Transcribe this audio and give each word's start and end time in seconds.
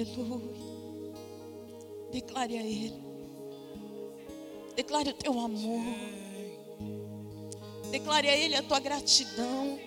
Aleluia. 0.00 0.54
Declare 2.10 2.58
a 2.58 2.62
Ele. 2.62 3.02
Declare 4.74 5.10
o 5.10 5.14
teu 5.14 5.38
amor. 5.38 5.82
Declare 7.90 8.28
a 8.30 8.36
Ele 8.36 8.56
a 8.56 8.62
tua 8.62 8.80
gratidão. 8.80 9.78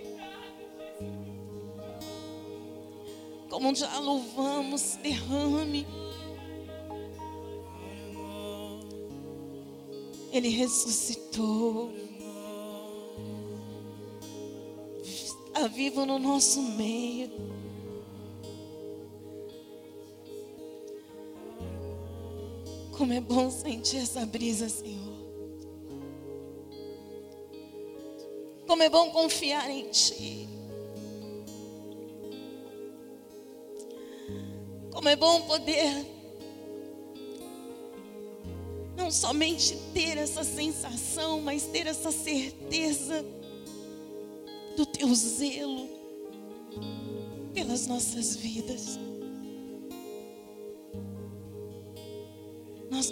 Como 3.49 3.76
já 3.76 3.98
louvamos, 3.98 4.98
derrame. 5.02 5.88
Ele 10.31 10.50
ressuscitou. 10.50 11.91
Está 15.03 15.67
vivo 15.67 16.05
no 16.05 16.20
nosso 16.20 16.61
meio. 16.61 17.31
Como 23.04 23.12
é 23.12 23.20
bom 23.20 23.52
sentir 23.52 23.98
essa 23.98 24.26
brisa, 24.26 24.70
Senhor. 24.70 25.14
Como 28.66 28.82
é 28.82 28.88
bom 28.88 29.12
confiar 29.12 29.70
em 29.70 29.90
Ti. 29.90 30.48
Como 34.94 35.09
é 35.09 35.18
bom 35.18 35.42
poder 35.42 36.06
não 38.96 39.12
somente 39.12 39.76
ter 39.94 40.18
essa 40.18 40.46
sensação, 40.46 41.42
mas 41.42 41.64
ter 41.64 41.88
essa 41.88 42.09
certeza 42.09 43.22
do 44.78 44.86
teu 44.86 45.14
zelo 45.14 45.90
pelas 47.54 47.86
nossas 47.86 48.38
vidas. 48.38 48.98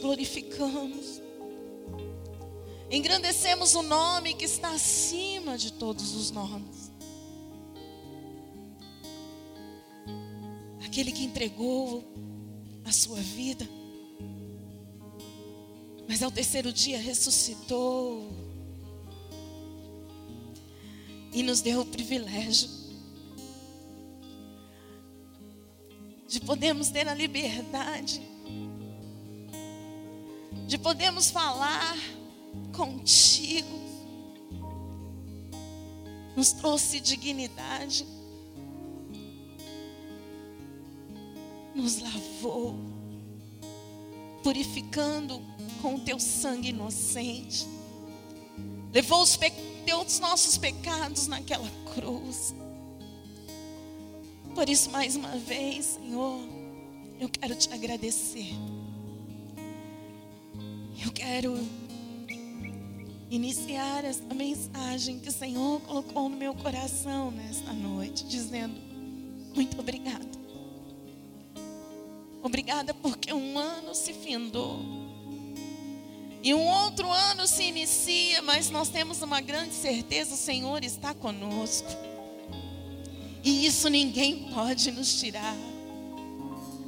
Glorificamos, 0.02 1.21
engrandecemos 2.89 3.75
o 3.75 3.83
nome 3.83 4.33
que 4.33 4.45
está 4.45 4.71
acima 4.71 5.57
de 5.57 5.71
todos 5.71 6.16
os 6.16 6.31
nomes. 6.31 6.91
Aquele 10.83 11.11
que 11.11 11.23
entregou 11.23 12.03
a 12.83 12.91
sua 12.91 13.19
vida, 13.22 13.66
mas 16.07 16.22
ao 16.22 16.31
terceiro 16.31 16.73
dia 16.73 16.99
ressuscitou 16.99 18.29
e 21.31 21.41
nos 21.44 21.61
deu 21.61 21.81
o 21.81 21.85
privilégio 21.85 22.81
de 26.27 26.39
podermos 26.39 26.89
ter 26.89 27.07
a 27.07 27.13
liberdade, 27.13 28.22
de 30.72 30.77
podermos 30.77 31.30
falar 31.30 31.97
contigo. 32.72 33.78
Nos 36.34 36.53
trouxe 36.53 37.01
dignidade, 37.01 38.07
nos 41.75 42.00
lavou, 42.00 42.73
purificando 44.41 45.41
com 45.81 45.95
o 45.95 46.00
teu 46.00 46.18
sangue 46.22 46.69
inocente, 46.69 47.68
levou 48.94 49.22
os 49.22 49.35
pecados 49.35 49.72
os 50.07 50.19
nossos 50.19 50.57
pecados 50.57 51.28
naquela 51.28 51.69
cruz. 51.94 52.56
Por 54.56 54.69
isso, 54.69 54.90
mais 54.90 55.18
uma 55.18 55.35
vez, 55.38 55.85
Senhor, 55.85 56.40
eu 57.19 57.28
quero 57.28 57.56
te 57.56 57.74
agradecer. 57.74 58.53
Eu 61.03 61.12
quero 61.12 61.57
iniciar 63.29 64.06
esta 64.06 64.35
mensagem 64.35 65.19
que 65.19 65.29
o 65.29 65.31
Senhor 65.31 65.81
colocou 65.81 66.29
no 66.29 66.38
meu 66.38 66.53
coração 66.53 67.31
nesta 67.31 67.73
noite, 67.73 68.23
dizendo: 68.25 68.79
Muito 69.56 69.79
obrigada. 69.79 70.29
Obrigada 72.44 72.94
porque 72.94 73.34
um 73.34 73.57
ano 73.57 73.95
se 73.95 74.13
findou 74.13 74.79
e 76.44 76.56
um 76.56 76.66
outro 76.66 77.12
ano 77.12 77.47
se 77.47 77.63
inicia, 77.63 78.41
mas 78.41 78.72
nós 78.72 78.89
temos 78.89 79.22
uma 79.22 79.41
grande 79.41 79.73
certeza: 79.73 80.33
o 80.33 80.38
Senhor 80.38 80.83
está 80.83 81.13
conosco. 81.13 81.89
E 83.44 83.66
isso 83.66 83.89
ninguém 83.89 84.51
pode 84.53 84.91
nos 84.91 85.19
tirar, 85.19 85.56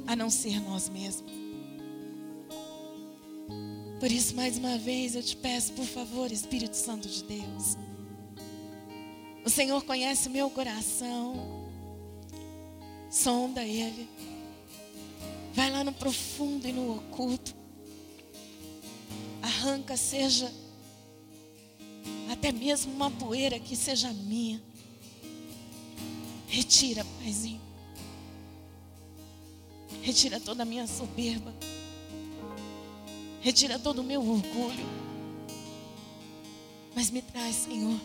a 0.06 0.14
não 0.14 0.30
ser 0.30 0.60
nós 0.60 0.88
mesmos. 0.88 1.43
Por 4.04 4.12
isso, 4.12 4.36
mais 4.36 4.58
uma 4.58 4.76
vez, 4.76 5.14
eu 5.14 5.22
te 5.22 5.34
peço, 5.34 5.72
por 5.72 5.86
favor, 5.86 6.30
Espírito 6.30 6.76
Santo 6.76 7.08
de 7.08 7.24
Deus. 7.24 7.78
O 9.42 9.48
Senhor 9.48 9.82
conhece 9.82 10.28
o 10.28 10.30
meu 10.30 10.50
coração. 10.50 11.70
Sonda 13.10 13.64
ele. 13.64 14.06
Vai 15.54 15.70
lá 15.70 15.82
no 15.82 15.90
profundo 15.90 16.68
e 16.68 16.72
no 16.74 16.96
oculto 16.96 17.54
arranca, 19.40 19.96
seja 19.96 20.52
até 22.30 22.52
mesmo 22.52 22.92
uma 22.92 23.10
poeira 23.10 23.58
que 23.58 23.74
seja 23.74 24.12
minha. 24.12 24.62
Retira, 26.46 27.06
Paizinho. 27.22 27.62
Retira 30.02 30.38
toda 30.38 30.62
a 30.62 30.66
minha 30.66 30.86
soberba. 30.86 31.54
Retira 33.44 33.78
todo 33.78 33.98
o 33.98 34.02
meu 34.02 34.22
orgulho. 34.22 34.86
Mas 36.96 37.10
me 37.10 37.20
traz, 37.20 37.56
Senhor. 37.56 38.00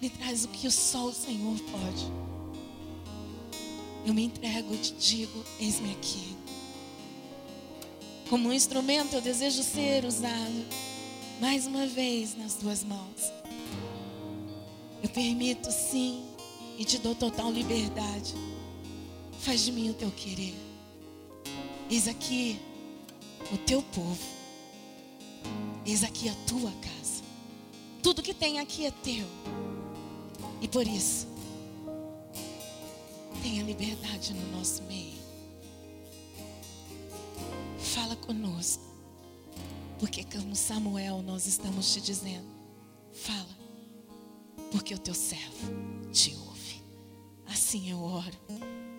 Me 0.00 0.08
traz 0.08 0.44
o 0.44 0.48
que 0.48 0.70
só 0.70 1.06
o 1.06 1.12
Senhor 1.12 1.58
pode. 1.58 2.06
Eu 4.06 4.14
me 4.14 4.22
entrego, 4.22 4.72
e 4.72 4.78
te 4.78 4.92
digo, 4.92 5.44
eis-me 5.58 5.90
aqui. 5.90 6.36
Como 8.30 8.48
um 8.48 8.52
instrumento, 8.52 9.14
eu 9.14 9.20
desejo 9.20 9.60
ser 9.64 10.04
usado 10.04 10.64
mais 11.40 11.66
uma 11.66 11.88
vez 11.88 12.36
nas 12.36 12.54
tuas 12.54 12.84
mãos. 12.84 13.32
Eu 15.02 15.08
permito 15.08 15.68
sim 15.72 16.24
e 16.78 16.84
te 16.84 16.98
dou 16.98 17.16
total 17.16 17.50
liberdade. 17.50 18.34
Faz 19.40 19.64
de 19.64 19.72
mim 19.72 19.90
o 19.90 19.94
teu 19.94 20.12
querer. 20.12 20.71
Eis 21.92 22.08
aqui 22.08 22.58
o 23.52 23.58
teu 23.58 23.82
povo. 23.82 24.18
Eis 25.84 26.02
aqui 26.02 26.28
a 26.28 26.34
tua 26.46 26.70
casa. 26.70 27.22
Tudo 28.02 28.22
que 28.22 28.32
tem 28.32 28.58
aqui 28.58 28.86
é 28.86 28.90
teu. 28.90 29.26
E 30.60 30.66
por 30.66 30.86
isso, 30.86 31.26
tenha 33.42 33.62
liberdade 33.62 34.32
no 34.32 34.58
nosso 34.58 34.82
meio 34.84 35.22
fala 37.92 38.16
conosco. 38.16 38.82
Porque 39.98 40.24
como 40.24 40.56
Samuel 40.56 41.22
nós 41.22 41.46
estamos 41.46 41.92
te 41.92 42.00
dizendo, 42.00 42.48
fala, 43.12 43.56
porque 44.70 44.94
o 44.94 44.98
teu 44.98 45.14
servo 45.14 46.10
te 46.10 46.34
ouve. 46.46 46.82
Assim 47.46 47.90
eu 47.90 48.02
oro 48.02 48.36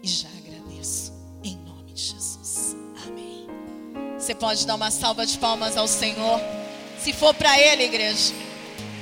e 0.01 0.07
já 0.07 0.29
agradeço 0.29 1.12
em 1.44 1.57
nome 1.57 1.94
de 1.94 2.01
Jesus. 2.01 2.82
Amém. 3.05 3.47
Você 4.17 4.33
pode 4.33 4.65
dar 4.65 4.75
uma 4.75 4.91
salva 4.91 5.25
de 5.25 5.38
palmas 5.38 5.77
ao 5.77 5.88
Senhor. 5.88 6.39
Se 7.00 7.13
for 7.13 7.33
para 7.33 7.59
ele, 7.59 7.83
igreja, 7.83 8.33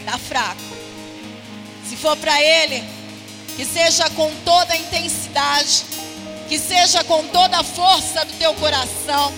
tá 0.05 0.17
fraco. 0.17 0.61
Se 1.87 1.95
for 1.95 2.17
para 2.17 2.41
ele, 2.41 2.83
que 3.55 3.65
seja 3.65 4.09
com 4.11 4.33
toda 4.43 4.73
a 4.73 4.77
intensidade, 4.77 5.83
que 6.47 6.57
seja 6.59 7.03
com 7.03 7.25
toda 7.27 7.59
a 7.59 7.63
força 7.63 8.25
do 8.25 8.33
teu 8.33 8.53
coração. 8.55 9.33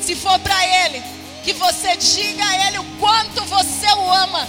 Se 0.00 0.14
for 0.14 0.38
para 0.40 0.64
Ele, 0.84 1.02
que 1.42 1.52
você 1.52 1.96
diga 1.96 2.44
a 2.44 2.66
Ele 2.68 2.78
o 2.78 2.84
quanto 3.00 3.42
você 3.46 3.86
o 3.86 4.12
ama. 4.12 4.48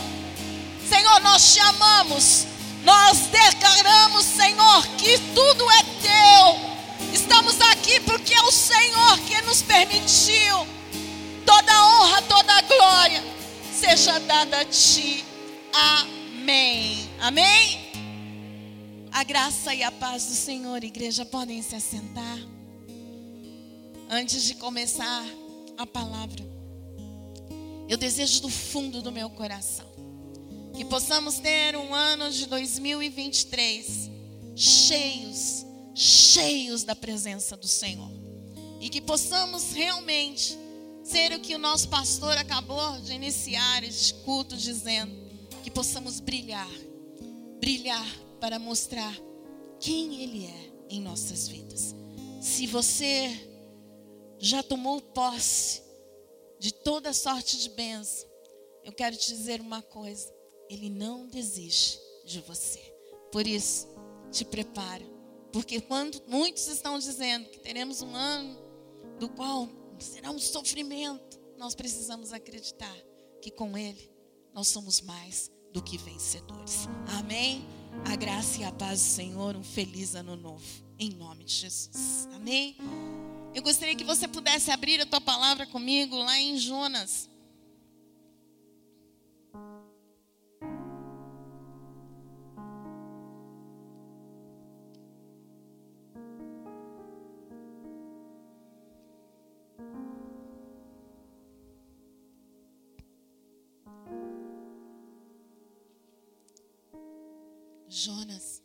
Senhor, 0.88 1.19
nós 1.21 1.54
te 1.54 1.59
amamos. 1.59 2.45
Nós 2.83 3.18
declaramos, 3.31 4.25
Senhor, 4.25 4.88
que 4.98 5.18
tudo 5.33 5.71
é 5.71 5.83
teu. 6.01 6.73
Estamos 7.13 7.62
aqui 7.62 8.00
porque 8.00 8.33
é 8.33 8.42
o 8.42 8.51
Senhor 8.51 9.19
que 9.27 9.39
nos 9.44 9.62
permitiu. 9.62 10.68
Toda 11.45 11.86
honra, 11.86 12.21
toda 12.24 12.62
glória 12.63 13.24
seja 13.71 14.18
dada 14.19 14.62
a 14.62 14.65
ti. 14.65 15.24
Amém. 15.71 17.07
Amém. 17.21 17.92
A 19.12 19.24
graça 19.24 19.75
e 19.75 19.83
a 19.83 19.92
paz 19.92 20.25
do 20.25 20.33
Senhor, 20.33 20.83
igreja, 20.83 21.24
podem 21.24 21.62
se 21.62 21.75
assentar. 21.75 22.39
Antes 24.09 24.44
de 24.44 24.56
começar 24.56 25.24
a 25.77 25.86
palavra. 25.86 26.44
Eu 27.88 27.98
desejo 27.98 28.42
do 28.42 28.50
fundo 28.50 29.04
do 29.04 29.12
meu 29.12 29.30
coração 29.30 29.86
que 30.75 30.83
possamos 30.83 31.38
ter 31.38 31.75
um 31.75 31.94
ano 31.94 32.31
de 32.31 32.48
2023 32.48 34.09
cheios 34.56 35.63
cheios 35.94 36.84
da 36.84 36.95
presença 36.95 37.56
do 37.56 37.68
Senhor. 37.68 38.12
E 38.80 38.90
que 38.90 39.01
possamos 39.01 39.72
realmente 39.72 40.57
ser 41.04 41.34
o 41.34 41.40
que 41.40 41.56
o 41.56 41.60
nosso 41.60 41.90
pastor 41.90 42.38
acabou 42.38 43.00
de 43.01 43.13
iniciar 43.13 43.84
este 43.84 44.13
culto 44.16 44.56
dizendo, 44.56 45.13
que 45.63 45.72
possamos 45.72 46.19
brilhar, 46.19 46.69
brilhar 47.60 48.06
para 48.40 48.60
mostrar 48.60 49.16
quem 49.80 50.22
Ele 50.22 50.45
é 50.45 50.74
em 50.90 51.01
nossas 51.01 51.48
vidas. 51.48 51.95
Se 52.42 52.68
você 52.68 53.50
já 54.38 54.62
tomou 54.62 55.00
posse 55.00 55.81
de 56.60 56.74
toda 56.74 57.13
sorte 57.13 57.57
de 57.57 57.69
bênção, 57.69 58.30
eu 58.84 58.92
quero 58.92 59.16
te 59.16 59.28
dizer 59.30 59.62
uma 59.62 59.81
coisa: 59.81 60.34
Ele 60.69 60.90
não 60.90 61.28
desiste 61.28 62.00
de 62.25 62.42
você. 62.42 62.80
Por 63.31 63.48
isso, 63.48 63.88
te 64.31 64.44
prepara. 64.44 65.12
Porque 65.54 65.80
quando 65.80 66.20
muitos 66.28 66.68
estão 66.68 66.98
dizendo 66.98 67.48
que 67.48 67.60
teremos 67.60 68.02
um 68.02 68.16
ano 68.16 68.58
do 69.20 69.30
qual 69.30 69.70
será 70.00 70.32
um 70.32 70.40
sofrimento, 70.40 71.40
nós 71.60 71.76
precisamos 71.76 72.34
acreditar 72.34 72.98
que 73.40 73.52
com 73.52 73.78
Ele 73.78 74.12
nós 74.52 74.68
somos 74.68 75.00
mais 75.00 75.52
do 75.72 75.82
que 75.82 75.96
vencedores. 75.96 76.88
Amém? 77.20 77.66
A 78.12 78.16
graça 78.16 78.62
e 78.62 78.64
a 78.64 78.72
paz 78.72 79.00
do 79.00 79.06
Senhor, 79.06 79.56
um 79.56 79.64
feliz 79.64 80.16
ano 80.16 80.36
novo, 80.36 80.66
em 80.98 81.12
nome 81.12 81.44
de 81.44 81.54
Jesus. 81.54 82.28
Amém? 82.34 82.76
Eu 83.54 83.62
gostaria 83.62 83.96
que 83.96 84.04
você 84.04 84.28
pudesse 84.28 84.72
abrir 84.72 85.00
a 85.02 85.06
tua 85.06 85.22
palavra 85.22 85.68
comigo 85.68 86.18
lá 86.18 86.40
em 86.40 86.58
Jonas. 86.58 87.30
Jonas. 107.94 108.60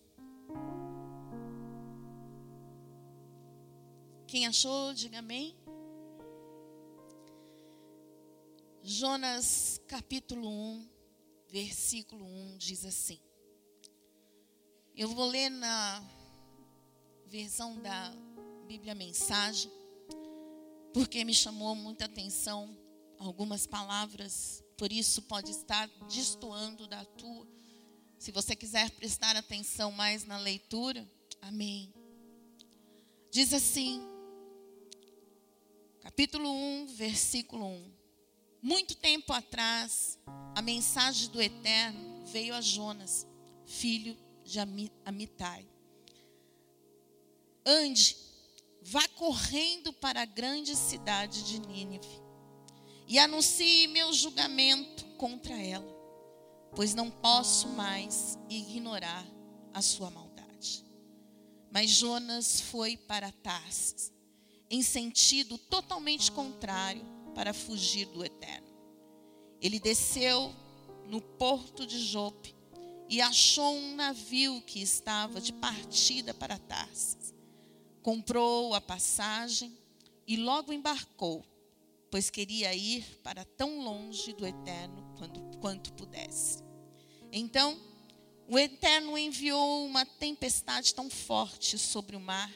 Quem 4.27 4.47
achou, 4.47 4.95
diga 4.95 5.19
amém. 5.19 5.55
Jonas 8.83 9.83
capítulo 9.87 10.49
1, 10.49 10.89
versículo 11.47 12.25
1 12.25 12.57
diz 12.57 12.87
assim. 12.87 13.21
Eu 14.97 15.09
vou 15.09 15.27
ler 15.27 15.51
na 15.51 16.03
versão 17.27 17.79
da 17.83 18.11
Bíblia 18.67 18.95
Mensagem, 18.95 19.71
porque 20.95 21.23
me 21.23 21.35
chamou 21.35 21.75
muita 21.75 22.07
atenção 22.07 22.75
algumas 23.19 23.67
palavras, 23.67 24.65
por 24.79 24.91
isso 24.91 25.21
pode 25.21 25.51
estar 25.51 25.87
destoando 26.09 26.87
da 26.87 27.05
tua 27.05 27.58
se 28.29 28.33
você 28.33 28.55
quiser 28.55 28.91
prestar 28.91 29.37
atenção 29.37 29.91
mais 29.91 30.27
na 30.27 30.39
leitura, 30.39 31.09
amém. 31.41 31.91
Diz 33.31 33.55
assim, 33.55 34.03
capítulo 36.03 36.53
1, 36.53 36.89
versículo 36.89 37.65
1. 37.65 37.93
Muito 38.61 38.95
tempo 38.97 39.33
atrás, 39.33 40.19
a 40.55 40.61
mensagem 40.61 41.31
do 41.31 41.41
Eterno 41.41 42.27
veio 42.27 42.55
a 42.55 42.61
Jonas, 42.61 43.27
filho 43.65 44.15
de 44.45 44.59
Amitai. 45.07 45.67
Ande, 47.65 48.15
vá 48.83 49.09
correndo 49.09 49.91
para 49.91 50.21
a 50.21 50.27
grande 50.27 50.77
cidade 50.77 51.45
de 51.45 51.61
Nínive 51.61 52.23
e 53.07 53.19
anuncie 53.19 53.87
meu 53.87 54.13
julgamento 54.13 55.07
contra 55.17 55.57
ela 55.57 55.98
pois 56.75 56.95
não 56.95 57.11
posso 57.11 57.69
mais 57.69 58.39
ignorar 58.49 59.27
a 59.73 59.83
sua 59.83 60.11
maldade. 60.11 60.85
Mas 61.71 61.91
Jonas 61.91 62.61
foi 62.61 62.97
para 62.97 63.31
Tarsis, 63.31 64.13
em 64.71 64.83
sentido 64.83 65.59
totalmente 65.59 66.31
contrário, 66.33 67.05
para 67.35 67.55
fugir 67.55 68.07
do 68.07 68.25
eterno. 68.25 68.69
Ele 69.61 69.79
desceu 69.79 70.55
no 71.07 71.21
porto 71.21 71.87
de 71.87 71.99
Jope 71.99 72.55
e 73.09 73.21
achou 73.21 73.75
um 73.75 73.95
navio 73.95 74.61
que 74.63 74.81
estava 74.81 75.41
de 75.41 75.53
partida 75.53 76.35
para 76.35 76.59
Tarsis. 76.59 77.35
Comprou 78.03 78.75
a 78.75 78.81
passagem 78.81 79.77
e 80.27 80.37
logo 80.37 80.73
embarcou, 80.73 81.45
pois 82.11 82.31
queria 82.31 82.75
ir 82.75 83.05
para 83.23 83.45
tão 83.45 83.83
longe 83.83 84.33
do 84.33 84.47
eterno 84.47 85.08
quanto, 85.19 85.41
quanto 85.59 85.93
pudesse. 85.93 86.63
Então, 87.31 87.79
o 88.49 88.59
Eterno 88.59 89.19
enviou 89.19 89.85
uma 89.85 90.07
tempestade 90.07 90.95
tão 90.95 91.11
forte 91.11 91.77
sobre 91.77 92.17
o 92.17 92.21
mar 92.21 92.51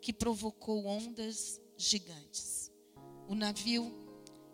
que 0.00 0.12
provocou 0.12 0.86
ondas 0.86 1.60
gigantes. 1.76 2.72
O 3.28 3.34
navio 3.34 3.92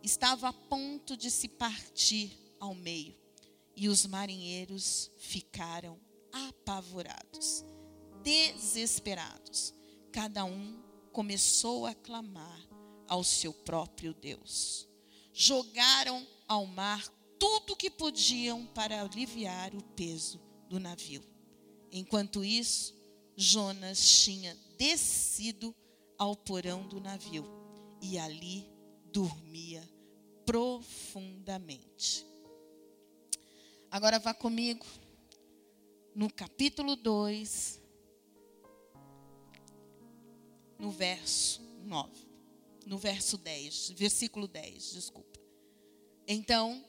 estava 0.02 0.48
a 0.48 0.52
ponto 0.52 1.16
de 1.16 1.30
se 1.30 1.48
partir 1.48 2.36
ao 2.58 2.74
meio 2.74 3.16
e 3.76 3.88
os 3.88 4.06
marinheiros 4.06 5.10
ficaram 5.16 5.98
apavorados, 6.32 7.64
desesperados. 8.22 9.72
Cada 10.12 10.44
um 10.44 10.82
começou 11.12 11.86
a 11.86 11.94
clamar 11.94 12.60
ao 13.08 13.24
seu 13.24 13.52
próprio 13.52 14.14
Deus. 14.14 14.88
Jogaram 15.32 16.26
ao 16.46 16.66
mar 16.66 17.02
tudo 17.40 17.74
que 17.74 17.90
podiam 17.90 18.66
para 18.66 19.00
aliviar 19.00 19.74
o 19.74 19.82
peso 19.82 20.38
do 20.68 20.78
navio. 20.78 21.24
Enquanto 21.90 22.44
isso, 22.44 22.94
Jonas 23.34 24.06
tinha 24.06 24.54
descido 24.76 25.74
ao 26.18 26.36
porão 26.36 26.86
do 26.86 27.00
navio 27.00 27.46
e 28.02 28.18
ali 28.18 28.70
dormia 29.10 29.82
profundamente. 30.44 32.26
Agora 33.90 34.18
vá 34.18 34.34
comigo 34.34 34.84
no 36.14 36.30
capítulo 36.30 36.94
2, 36.94 37.80
no 40.78 40.90
verso 40.90 41.62
9, 41.84 42.12
no 42.84 42.98
verso 42.98 43.38
10, 43.38 43.90
versículo 43.92 44.46
10, 44.46 44.92
desculpa. 44.92 45.40
Então, 46.28 46.84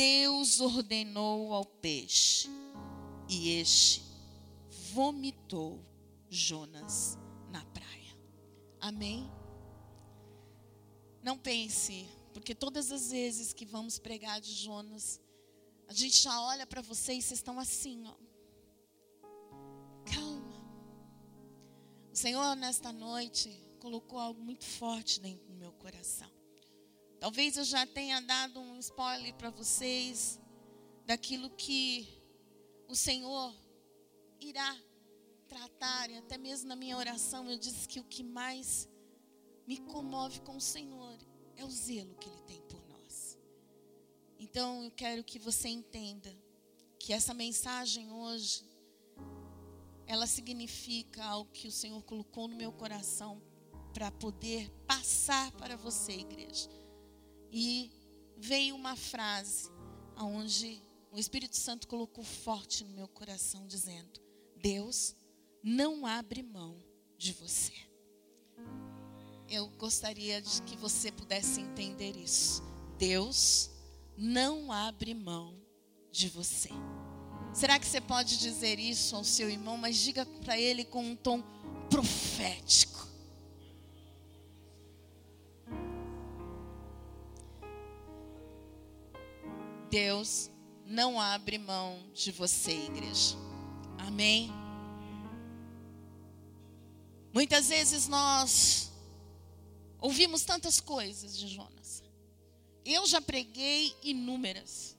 Deus 0.00 0.60
ordenou 0.60 1.52
ao 1.52 1.66
peixe 1.66 2.48
e 3.28 3.50
este 3.60 4.02
vomitou 4.94 5.84
Jonas 6.30 7.18
na 7.50 7.62
praia. 7.66 8.18
Amém? 8.80 9.30
Não 11.22 11.36
pense, 11.36 12.08
porque 12.32 12.54
todas 12.54 12.90
as 12.90 13.10
vezes 13.10 13.52
que 13.52 13.66
vamos 13.66 13.98
pregar 13.98 14.40
de 14.40 14.50
Jonas, 14.54 15.20
a 15.86 15.92
gente 15.92 16.16
já 16.16 16.40
olha 16.44 16.66
para 16.66 16.80
vocês, 16.80 17.26
vocês 17.26 17.38
estão 17.38 17.58
assim, 17.58 18.02
ó. 18.06 18.16
Calma. 20.10 20.64
O 22.10 22.16
Senhor, 22.16 22.56
nesta 22.56 22.90
noite, 22.90 23.50
colocou 23.78 24.18
algo 24.18 24.40
muito 24.40 24.64
forte 24.64 25.20
dentro 25.20 25.46
do 25.46 25.52
meu 25.52 25.72
coração. 25.72 26.39
Talvez 27.20 27.58
eu 27.58 27.64
já 27.64 27.86
tenha 27.86 28.18
dado 28.22 28.58
um 28.58 28.78
spoiler 28.78 29.34
para 29.34 29.50
vocês 29.50 30.40
daquilo 31.04 31.50
que 31.50 32.08
o 32.88 32.96
Senhor 32.96 33.54
irá 34.40 34.74
tratar, 35.46 36.08
e 36.08 36.16
até 36.16 36.38
mesmo 36.38 36.68
na 36.68 36.74
minha 36.74 36.96
oração 36.96 37.46
eu 37.50 37.58
disse 37.58 37.86
que 37.86 38.00
o 38.00 38.04
que 38.04 38.22
mais 38.22 38.88
me 39.66 39.76
comove 39.76 40.40
com 40.40 40.56
o 40.56 40.60
Senhor 40.62 41.18
é 41.56 41.64
o 41.64 41.70
zelo 41.70 42.14
que 42.14 42.26
Ele 42.26 42.40
tem 42.46 42.62
por 42.62 42.82
nós. 42.88 43.38
Então 44.38 44.82
eu 44.84 44.90
quero 44.90 45.22
que 45.22 45.38
você 45.38 45.68
entenda 45.68 46.34
que 46.98 47.12
essa 47.12 47.34
mensagem 47.34 48.10
hoje, 48.10 48.64
ela 50.06 50.26
significa 50.26 51.22
algo 51.22 51.50
que 51.52 51.68
o 51.68 51.72
Senhor 51.72 52.02
colocou 52.02 52.48
no 52.48 52.56
meu 52.56 52.72
coração 52.72 53.42
para 53.92 54.10
poder 54.10 54.70
passar 54.86 55.52
para 55.52 55.76
você, 55.76 56.12
igreja. 56.12 56.79
E 57.52 57.90
veio 58.36 58.74
uma 58.74 58.96
frase 58.96 59.70
onde 60.16 60.82
o 61.10 61.18
Espírito 61.18 61.56
Santo 61.56 61.88
colocou 61.88 62.24
forte 62.24 62.84
no 62.84 62.94
meu 62.94 63.08
coração, 63.08 63.66
dizendo: 63.66 64.20
Deus 64.56 65.14
não 65.62 66.06
abre 66.06 66.42
mão 66.42 66.82
de 67.18 67.32
você. 67.32 67.72
Eu 69.48 69.68
gostaria 69.70 70.40
de 70.40 70.62
que 70.62 70.76
você 70.76 71.10
pudesse 71.10 71.60
entender 71.60 72.16
isso. 72.16 72.62
Deus 72.96 73.70
não 74.16 74.70
abre 74.70 75.12
mão 75.12 75.60
de 76.12 76.28
você. 76.28 76.70
Será 77.52 77.78
que 77.78 77.86
você 77.86 78.00
pode 78.00 78.38
dizer 78.38 78.78
isso 78.78 79.16
ao 79.16 79.24
seu 79.24 79.50
irmão, 79.50 79.76
mas 79.76 79.96
diga 79.96 80.24
para 80.44 80.56
ele 80.58 80.84
com 80.84 81.04
um 81.04 81.16
tom 81.16 81.42
profético? 81.88 83.09
Deus 89.90 90.50
não 90.86 91.20
abre 91.20 91.58
mão 91.58 92.02
de 92.14 92.30
você, 92.30 92.72
igreja. 92.72 93.36
Amém? 93.98 94.50
Muitas 97.32 97.68
vezes 97.68 98.08
nós 98.08 98.90
ouvimos 99.98 100.42
tantas 100.42 100.80
coisas 100.80 101.36
de 101.36 101.48
Jonas. 101.48 102.02
Eu 102.84 103.06
já 103.06 103.20
preguei 103.20 103.94
inúmeras. 104.02 104.96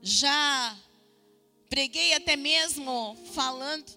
Já 0.00 0.78
preguei 1.68 2.14
até 2.14 2.36
mesmo 2.36 3.16
falando 3.32 3.90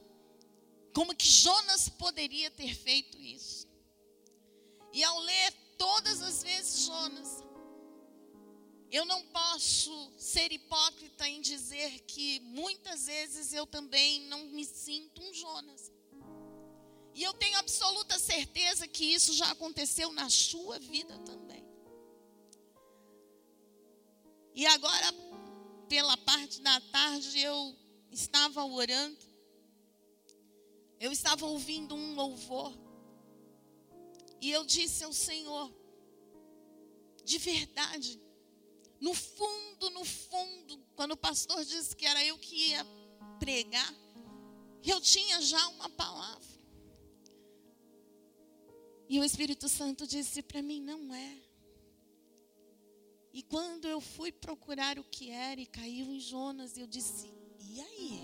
como 0.94 1.16
que 1.16 1.28
Jonas 1.28 1.90
poderia 1.90 2.50
ter 2.50 2.74
feito 2.74 3.22
isso. 3.22 3.68
E 4.94 5.04
ao 5.04 5.20
ler 5.20 5.54
todas 5.78 6.22
as 6.22 6.44
vezes 6.44 6.86
Jonas, 6.86 7.44
eu 8.91 9.06
não 9.06 9.22
posso 9.27 10.12
ser 10.17 10.51
hipócrita 10.51 11.27
em 11.27 11.41
dizer 11.41 12.00
que 12.01 12.39
muitas 12.39 13.08
vezes 13.08 13.51
eu 13.51 13.65
também 13.67 14.22
não 14.27 14.46
me 14.46 14.63
sinto 14.63 15.22
um 15.22 15.34
Jonas. 15.34 15.91
E 17.13 17.24
eu 17.24 17.34
tenho 17.34 17.58
absoluta 17.58 18.17
certeza 18.17 18.88
que 18.88 19.03
isso 19.03 19.34
já 19.34 19.51
aconteceu 19.51 20.12
na 20.13 20.29
sua 20.29 20.79
vida 20.79 21.17
também. 21.20 21.65
E 24.53 24.65
agora, 24.67 25.13
pela 25.89 26.15
parte 26.17 26.62
da 26.62 26.79
tarde, 26.79 27.39
eu 27.39 27.75
estava 28.12 28.63
orando. 28.63 29.25
Eu 31.00 31.12
estava 31.12 31.46
ouvindo 31.46 31.94
um 31.94 32.15
louvor. 32.15 32.74
E 34.39 34.51
eu 34.51 34.63
disse 34.63 35.03
ao 35.03 35.12
Senhor, 35.12 35.74
de 37.24 37.38
verdade, 37.38 38.20
no 39.00 39.13
fundo, 39.13 39.89
no 39.92 40.04
fundo, 40.04 40.80
quando 40.96 41.12
o 41.12 41.18
pastor 41.18 41.63
disse 41.63 41.96
que 41.96 42.06
era 42.06 42.24
eu 42.25 42.38
que 42.38 42.70
ia 42.70 42.86
pregar, 43.39 43.94
eu 44.84 45.00
tinha 45.00 45.42
já 45.42 45.68
uma 45.70 45.89
palavra. 45.89 46.58
E 49.10 49.20
o 49.20 49.24
Espírito 49.24 49.70
Santo 49.70 50.08
disse 50.08 50.42
para 50.42 50.62
mim: 50.62 50.82
não 50.82 51.13
é. 51.13 51.38
E 53.32 53.44
quando 53.44 53.88
eu 53.88 54.01
fui 54.01 54.32
procurar 54.32 54.98
o 54.98 55.04
que 55.04 55.30
era 55.30 55.62
e 55.62 55.66
caiu 55.66 56.12
em 56.12 56.20
Jonas, 56.20 56.77
eu 56.77 56.88
disse: 56.88 57.32
e 57.60 57.80
aí? 57.80 58.22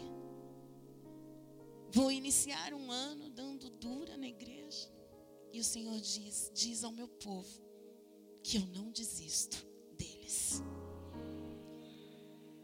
Vou 1.92 2.12
iniciar 2.12 2.74
um 2.74 2.92
ano 2.92 3.30
dando 3.30 3.70
dura 3.70 4.18
na 4.18 4.28
igreja. 4.28 4.92
E 5.52 5.60
o 5.60 5.64
Senhor 5.64 6.00
diz: 6.00 6.52
diz 6.54 6.84
ao 6.84 6.92
meu 6.92 7.08
povo 7.08 7.62
que 8.42 8.58
eu 8.58 8.66
não 8.68 8.92
desisto 8.92 9.73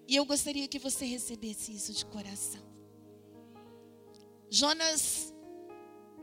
E 0.07 0.15
eu 0.15 0.25
gostaria 0.25 0.67
que 0.67 0.79
você 0.79 1.05
recebesse 1.05 1.71
isso 1.71 1.93
de 1.93 2.03
coração. 2.05 2.61
Jonas, 4.49 5.31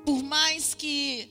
por 0.04 0.22
mais 0.22 0.74
que 0.74 1.30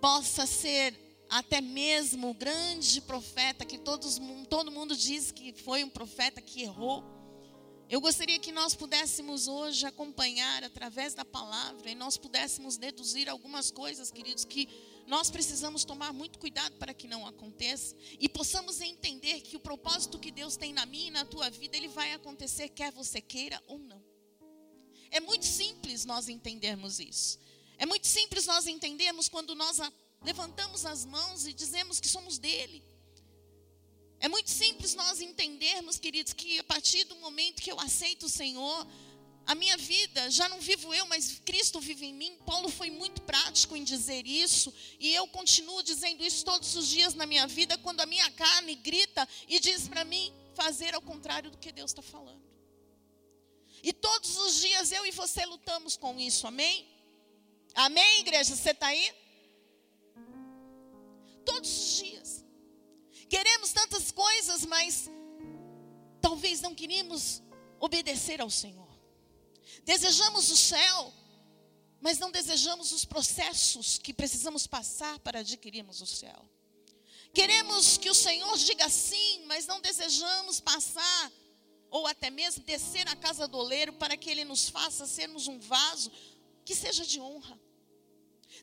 possa 0.00 0.46
ser 0.46 0.94
até 1.28 1.60
mesmo 1.60 2.30
o 2.30 2.34
grande 2.34 3.00
profeta 3.00 3.64
que 3.64 3.78
todos, 3.78 4.20
todo 4.48 4.70
mundo 4.70 4.96
diz 4.96 5.30
que 5.32 5.52
foi 5.52 5.84
um 5.84 5.90
profeta 5.90 6.40
que 6.40 6.62
errou. 6.62 7.04
Eu 7.90 8.00
gostaria 8.00 8.38
que 8.38 8.52
nós 8.52 8.74
pudéssemos 8.74 9.48
hoje 9.48 9.86
acompanhar 9.86 10.62
através 10.62 11.14
da 11.14 11.24
palavra 11.24 11.90
e 11.90 11.94
nós 11.94 12.16
pudéssemos 12.16 12.76
deduzir 12.76 13.28
algumas 13.28 13.70
coisas, 13.70 14.10
queridos, 14.10 14.44
que 14.44 14.68
nós 15.08 15.30
precisamos 15.30 15.84
tomar 15.84 16.12
muito 16.12 16.38
cuidado 16.38 16.76
para 16.76 16.92
que 16.92 17.08
não 17.08 17.26
aconteça 17.26 17.96
e 18.20 18.28
possamos 18.28 18.82
entender 18.82 19.40
que 19.40 19.56
o 19.56 19.60
propósito 19.60 20.18
que 20.18 20.30
Deus 20.30 20.54
tem 20.54 20.70
na 20.70 20.84
minha 20.84 21.08
e 21.08 21.10
na 21.10 21.24
tua 21.24 21.48
vida, 21.48 21.78
ele 21.78 21.88
vai 21.88 22.12
acontecer 22.12 22.68
quer 22.68 22.92
você 22.92 23.18
queira 23.18 23.60
ou 23.66 23.78
não. 23.78 24.04
É 25.10 25.18
muito 25.18 25.46
simples 25.46 26.04
nós 26.04 26.28
entendermos 26.28 27.00
isso. 27.00 27.38
É 27.78 27.86
muito 27.86 28.06
simples 28.06 28.44
nós 28.44 28.66
entendermos 28.66 29.30
quando 29.30 29.54
nós 29.54 29.78
levantamos 30.20 30.84
as 30.84 31.06
mãos 31.06 31.46
e 31.46 31.54
dizemos 31.54 31.98
que 31.98 32.08
somos 32.08 32.36
dele. 32.36 32.84
É 34.20 34.28
muito 34.28 34.50
simples 34.50 34.94
nós 34.94 35.22
entendermos, 35.22 35.98
queridos, 35.98 36.34
que 36.34 36.58
a 36.58 36.64
partir 36.64 37.04
do 37.04 37.16
momento 37.16 37.62
que 37.62 37.72
eu 37.72 37.80
aceito 37.80 38.26
o 38.26 38.28
Senhor, 38.28 38.86
a 39.48 39.54
minha 39.54 39.78
vida 39.78 40.30
já 40.30 40.46
não 40.46 40.60
vivo 40.60 40.92
eu, 40.92 41.06
mas 41.06 41.40
Cristo 41.42 41.80
vive 41.80 42.04
em 42.04 42.12
mim. 42.12 42.36
Paulo 42.44 42.68
foi 42.68 42.90
muito 42.90 43.22
prático 43.22 43.74
em 43.74 43.82
dizer 43.82 44.26
isso, 44.26 44.72
e 45.00 45.14
eu 45.14 45.26
continuo 45.28 45.82
dizendo 45.82 46.22
isso 46.22 46.44
todos 46.44 46.76
os 46.76 46.86
dias 46.86 47.14
na 47.14 47.24
minha 47.24 47.46
vida, 47.46 47.78
quando 47.78 48.02
a 48.02 48.06
minha 48.06 48.30
carne 48.32 48.74
grita 48.74 49.26
e 49.48 49.58
diz 49.58 49.88
para 49.88 50.04
mim 50.04 50.30
fazer 50.52 50.94
ao 50.94 51.00
contrário 51.00 51.50
do 51.50 51.56
que 51.56 51.72
Deus 51.72 51.92
está 51.92 52.02
falando. 52.02 52.42
E 53.82 53.90
todos 53.90 54.36
os 54.36 54.60
dias 54.60 54.92
eu 54.92 55.06
e 55.06 55.12
você 55.12 55.46
lutamos 55.46 55.96
com 55.96 56.20
isso, 56.20 56.46
amém? 56.46 56.86
Amém, 57.74 58.20
igreja? 58.20 58.54
Você 58.54 58.72
está 58.72 58.88
aí? 58.88 59.10
Todos 61.46 61.70
os 61.70 61.96
dias. 61.96 62.44
Queremos 63.30 63.72
tantas 63.72 64.12
coisas, 64.12 64.66
mas 64.66 65.08
talvez 66.20 66.60
não 66.60 66.74
queríamos 66.74 67.42
obedecer 67.80 68.42
ao 68.42 68.50
Senhor. 68.50 68.87
Desejamos 69.84 70.50
o 70.50 70.56
céu, 70.56 71.12
mas 72.00 72.18
não 72.18 72.30
desejamos 72.30 72.92
os 72.92 73.04
processos 73.04 73.98
que 73.98 74.12
precisamos 74.12 74.66
passar 74.66 75.18
para 75.20 75.40
adquirirmos 75.40 76.00
o 76.00 76.06
céu. 76.06 76.48
Queremos 77.34 77.96
que 77.96 78.10
o 78.10 78.14
Senhor 78.14 78.56
diga 78.58 78.88
sim, 78.88 79.44
mas 79.46 79.66
não 79.66 79.80
desejamos 79.80 80.60
passar 80.60 81.32
ou 81.90 82.06
até 82.06 82.30
mesmo 82.30 82.64
descer 82.64 83.04
na 83.04 83.16
casa 83.16 83.48
do 83.48 83.58
oleiro 83.58 83.92
para 83.94 84.16
que 84.16 84.30
ele 84.30 84.44
nos 84.44 84.68
faça 84.68 85.06
sermos 85.06 85.46
um 85.46 85.58
vaso 85.58 86.10
que 86.64 86.74
seja 86.74 87.04
de 87.04 87.20
honra. 87.20 87.58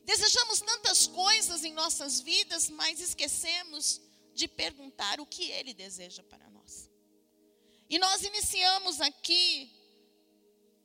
Desejamos 0.04 0.60
tantas 0.60 1.06
coisas 1.06 1.64
em 1.64 1.72
nossas 1.72 2.20
vidas, 2.20 2.68
mas 2.68 3.00
esquecemos 3.00 4.00
de 4.34 4.46
perguntar 4.46 5.20
o 5.20 5.26
que 5.26 5.50
Ele 5.50 5.72
deseja 5.72 6.22
para 6.22 6.48
nós. 6.50 6.90
E 7.88 7.98
nós 7.98 8.22
iniciamos 8.22 9.00
aqui 9.00 9.72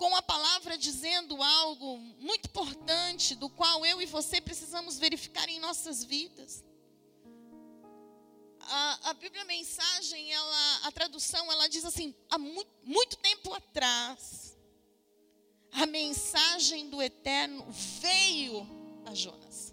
com 0.02 0.16
a 0.16 0.22
palavra 0.24 0.80
dizendo 0.80 1.44
algo 1.44 2.00
muito 2.18 2.48
importante, 2.48 3.36
do 3.36 3.48
qual 3.48 3.86
eu 3.86 4.02
e 4.02 4.08
você 4.08 4.42
precisamos 4.42 4.98
verificar 4.98 5.48
em 5.48 5.60
nossas 5.60 6.04
vidas. 6.04 6.66
A, 8.62 9.12
a 9.12 9.14
Bíblia 9.14 9.46
Mensagem, 9.46 10.34
ela, 10.34 10.88
a 10.88 10.92
tradução, 10.92 11.52
ela 11.52 11.68
diz 11.68 11.86
assim: 11.86 12.16
há 12.32 12.40
muito, 12.40 12.72
muito 12.84 13.16
tempo 13.18 13.54
atrás, 13.54 14.58
a 15.72 15.86
mensagem 15.86 16.90
do 16.90 17.00
Eterno 17.00 17.64
veio 17.70 18.68
a 19.06 19.14
Jonas. 19.14 19.72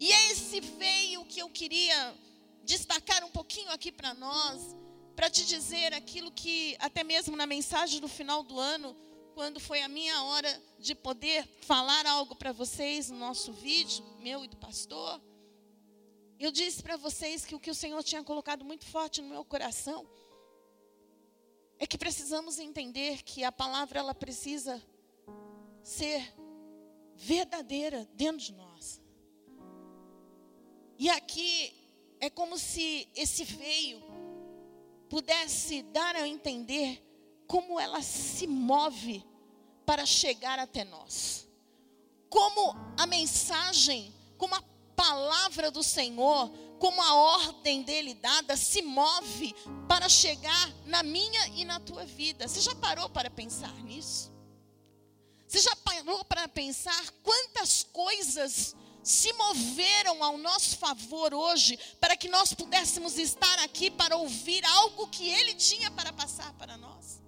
E 0.00 0.10
é 0.10 0.30
esse 0.30 0.58
veio 0.58 1.22
que 1.26 1.40
eu 1.42 1.50
queria 1.50 2.16
destacar 2.64 3.22
um 3.24 3.30
pouquinho 3.30 3.70
aqui 3.72 3.92
para 3.92 4.14
nós, 4.14 4.74
para 5.18 5.28
te 5.28 5.44
dizer 5.44 5.92
aquilo 5.94 6.30
que, 6.30 6.76
até 6.78 7.02
mesmo 7.02 7.36
na 7.36 7.44
mensagem 7.44 8.00
do 8.00 8.06
final 8.06 8.40
do 8.44 8.56
ano, 8.56 8.96
quando 9.34 9.58
foi 9.58 9.82
a 9.82 9.88
minha 9.88 10.22
hora 10.22 10.62
de 10.78 10.94
poder 10.94 11.44
falar 11.62 12.06
algo 12.06 12.36
para 12.36 12.52
vocês 12.52 13.10
no 13.10 13.18
nosso 13.18 13.52
vídeo, 13.52 14.04
meu 14.20 14.44
e 14.44 14.46
do 14.46 14.56
pastor, 14.56 15.20
eu 16.38 16.52
disse 16.52 16.84
para 16.84 16.96
vocês 16.96 17.44
que 17.44 17.52
o 17.52 17.58
que 17.58 17.68
o 17.68 17.74
Senhor 17.74 18.00
tinha 18.04 18.22
colocado 18.22 18.64
muito 18.64 18.86
forte 18.86 19.20
no 19.20 19.28
meu 19.28 19.44
coração 19.44 20.08
é 21.80 21.84
que 21.84 21.98
precisamos 21.98 22.60
entender 22.60 23.24
que 23.24 23.42
a 23.42 23.50
palavra 23.50 23.98
ela 23.98 24.14
precisa 24.14 24.80
ser 25.82 26.32
verdadeira 27.16 28.08
dentro 28.14 28.38
de 28.46 28.52
nós. 28.52 29.02
E 30.96 31.10
aqui 31.10 31.74
é 32.20 32.30
como 32.30 32.56
se 32.56 33.08
esse 33.16 33.42
veio 33.42 34.07
pudesse 35.08 35.82
dar 35.82 36.16
a 36.16 36.28
entender 36.28 37.04
como 37.46 37.80
ela 37.80 38.02
se 38.02 38.46
move 38.46 39.24
para 39.86 40.04
chegar 40.04 40.58
até 40.58 40.84
nós. 40.84 41.48
Como 42.28 42.76
a 42.96 43.06
mensagem, 43.06 44.14
como 44.36 44.54
a 44.54 44.62
palavra 44.94 45.70
do 45.70 45.82
Senhor, 45.82 46.50
como 46.78 47.00
a 47.02 47.14
ordem 47.14 47.82
dele 47.82 48.14
dada 48.14 48.56
se 48.56 48.82
move 48.82 49.54
para 49.88 50.08
chegar 50.08 50.72
na 50.84 51.02
minha 51.02 51.48
e 51.48 51.64
na 51.64 51.80
tua 51.80 52.04
vida. 52.04 52.46
Você 52.46 52.60
já 52.60 52.74
parou 52.74 53.08
para 53.08 53.30
pensar 53.30 53.72
nisso? 53.82 54.32
Você 55.46 55.60
já 55.60 55.74
parou 55.76 56.24
para 56.26 56.46
pensar 56.46 57.10
quantas 57.22 57.82
coisas 57.82 58.76
se 59.02 59.32
moveram 59.32 60.22
ao 60.22 60.36
nosso 60.36 60.76
favor 60.76 61.32
hoje 61.32 61.78
para 62.00 62.16
que 62.16 62.28
nós 62.28 62.52
pudéssemos 62.52 63.18
estar 63.18 63.58
aqui 63.60 63.90
para 63.90 64.16
ouvir 64.16 64.64
algo 64.64 65.08
que 65.08 65.28
Ele 65.28 65.54
tinha 65.54 65.90
para 65.90 66.12
passar 66.12 66.52
para 66.54 66.76
nós? 66.76 67.22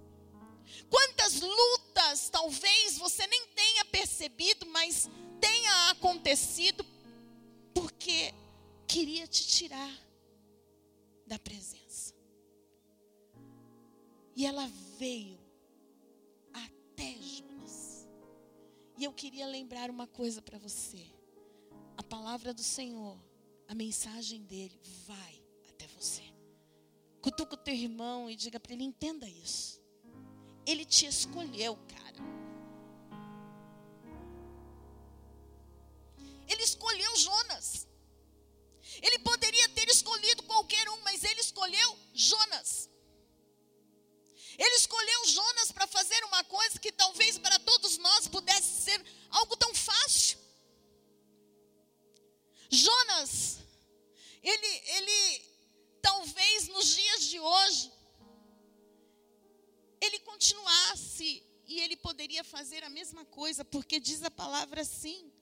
Quantas 0.89 1.41
lutas 1.41 2.29
talvez 2.29 2.99
você 2.99 3.27
nem 3.27 3.47
tenha 3.49 3.85
percebido, 3.85 4.67
mas 4.67 5.09
tenha 5.41 5.91
acontecido 5.91 6.85
porque 7.73 8.35
queria 8.87 9.27
te 9.27 9.47
tirar 9.47 10.11
da 11.27 11.39
presença. 11.39 12.13
E 14.35 14.45
ela 14.45 14.67
veio 14.99 15.39
até 16.53 17.15
Jonas. 17.21 18.09
E 18.99 19.05
eu 19.05 19.13
queria 19.13 19.47
lembrar 19.47 19.91
uma 19.91 20.07
coisa 20.09 20.43
para 20.43 20.59
você. 20.59 21.07
A 22.01 22.03
palavra 22.03 22.55
do 22.55 22.63
Senhor, 22.63 23.15
a 23.69 23.75
mensagem 23.75 24.43
dele 24.45 24.81
vai 25.07 25.45
até 25.69 25.87
você. 25.89 26.23
Cutuca 27.21 27.57
o 27.57 27.59
teu 27.59 27.75
irmão 27.75 28.31
e 28.31 28.35
diga 28.35 28.59
para 28.59 28.73
ele: 28.73 28.85
entenda 28.85 29.29
isso. 29.29 29.79
Ele 30.65 30.87
te 30.87 31.05
escolheu, 31.05 31.77
cara. 31.77 32.17
Ele 36.49 36.63
escolheu 36.63 37.15
Jonas. 37.17 37.87
Ele 39.03 39.19
poderia 39.19 39.69
ter 39.69 39.87
escolhido 39.91 40.43
qualquer 40.45 40.89
um, 40.89 41.03
mas 41.03 41.23
ele 41.23 41.43
escolheu 41.43 41.99
Jonas. 42.15 42.80
Fazer 62.51 62.83
a 62.85 62.91
mesma 62.91 63.25
coisa, 63.25 63.65
porque 63.65 64.01
diz 64.01 64.23
a 64.23 64.31
palavra 64.31 64.83
assim: 64.83 65.33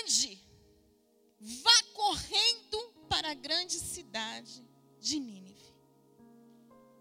ande, 0.00 0.40
vá 1.40 1.82
correndo 1.92 2.78
para 3.08 3.30
a 3.30 3.34
grande 3.34 3.78
cidade 3.78 4.64
de 4.98 5.18
Nínive 5.18 5.74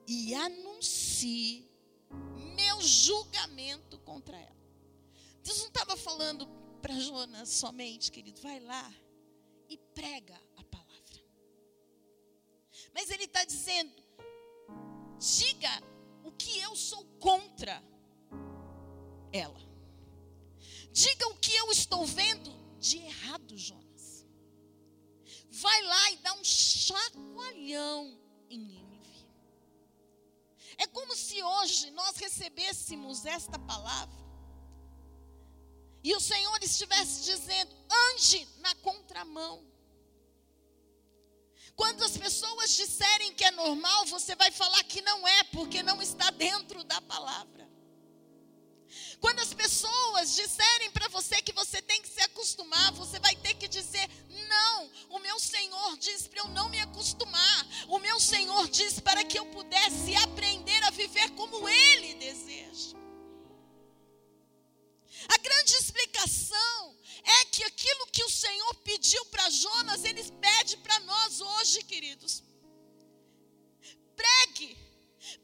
e 0.08 0.34
anuncie 0.34 1.70
meu 2.56 2.82
julgamento 2.82 3.98
contra 4.00 4.38
ela. 4.38 4.62
Deus 5.44 5.60
não 5.60 5.68
estava 5.68 5.96
falando 5.96 6.48
para 6.82 7.00
Jonas 7.00 7.50
somente, 7.50 8.12
querido, 8.12 8.42
vai 8.42 8.60
lá 8.60 8.94
e 9.70 9.78
prega 9.78 10.40
a 10.58 10.64
palavra. 10.64 11.24
Mas 12.94 13.10
ele 13.10 13.26
está 13.26 13.46
dizendo: 13.46 14.04
diga 15.18 15.91
o 16.24 16.32
que 16.32 16.60
eu 16.60 16.76
sou 16.76 17.04
contra 17.20 17.82
ela. 19.32 19.60
Diga 20.92 21.28
o 21.30 21.38
que 21.38 21.56
eu 21.56 21.72
estou 21.72 22.06
vendo 22.06 22.52
de 22.80 22.98
errado, 22.98 23.58
Jonas. 23.58 24.26
Vai 25.50 25.82
lá 25.84 26.12
e 26.12 26.18
dá 26.18 26.34
um 26.34 26.44
chacoalhão 26.44 28.20
em 28.50 28.60
Nínive. 28.60 29.28
É 30.78 30.88
como 30.88 31.16
se 31.16 31.42
hoje 31.42 31.92
nós 31.92 32.18
recebêssemos 32.18 33.26
esta 33.26 33.60
palavra 33.60 34.22
e 36.04 36.16
o 36.16 36.20
Senhor 36.20 36.62
estivesse 36.64 37.26
dizendo: 37.26 37.76
ande 38.12 38.48
na 38.58 38.74
contramão. 38.76 39.71
Quando 41.82 42.04
as 42.04 42.16
pessoas 42.16 42.76
disserem 42.76 43.34
que 43.34 43.44
é 43.44 43.50
normal, 43.50 44.06
você 44.06 44.36
vai 44.36 44.52
falar 44.52 44.84
que 44.84 45.02
não 45.02 45.28
é, 45.28 45.44
porque 45.46 45.82
não 45.82 46.00
está 46.00 46.30
dentro 46.30 46.84
da 46.84 47.02
palavra. 47.02 47.68
Quando 49.20 49.40
as 49.40 49.52
pessoas 49.52 50.36
disserem 50.36 50.92
para 50.92 51.08
você 51.08 51.42
que 51.42 51.52
você 51.52 51.82
tem 51.82 52.00
que 52.04 52.08
se 52.08 52.22
acostumar, 52.22 52.92
você 52.92 53.18
vai 53.18 53.36
ter 53.36 53.56
que 53.56 53.68
dizer: 53.68 54.08
não, 54.48 54.92
o 55.10 55.18
meu 55.18 55.40
Senhor 55.40 55.98
diz 55.98 56.28
para 56.28 56.42
eu 56.42 56.50
não 56.50 56.70
me 56.70 56.80
acostumar. 56.80 57.68
O 57.88 57.98
meu 57.98 58.20
Senhor 58.20 58.70
diz 58.70 59.00
para 59.00 59.24
que 59.24 59.40
eu 59.40 59.48
pudesse 59.48 60.16
aprender 60.18 60.84
a 60.84 60.92
viver 60.92 61.32
como 61.32 61.68
Ele 61.68 62.14
deseja. 62.14 62.96
A 65.28 65.38
grande 65.38 65.74
explicação 65.74 66.96
é 67.24 67.46
que 67.46 67.64
aquilo 67.64 68.08
que 68.08 68.24
o 68.24 68.30
Senhor 68.30 68.76
pediu 68.76 69.26
para 69.26 69.50
Jonas, 69.50 70.04
Ele 70.04 70.24
pede 70.34 70.78
para 70.78 71.00
nós 71.02 71.42
hoje, 71.42 71.84
queridos. 71.84 72.44
Pregue 74.16 74.78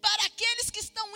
para 0.01 0.25
aqueles 0.25 0.69
que 0.69 0.79
estão 0.79 1.06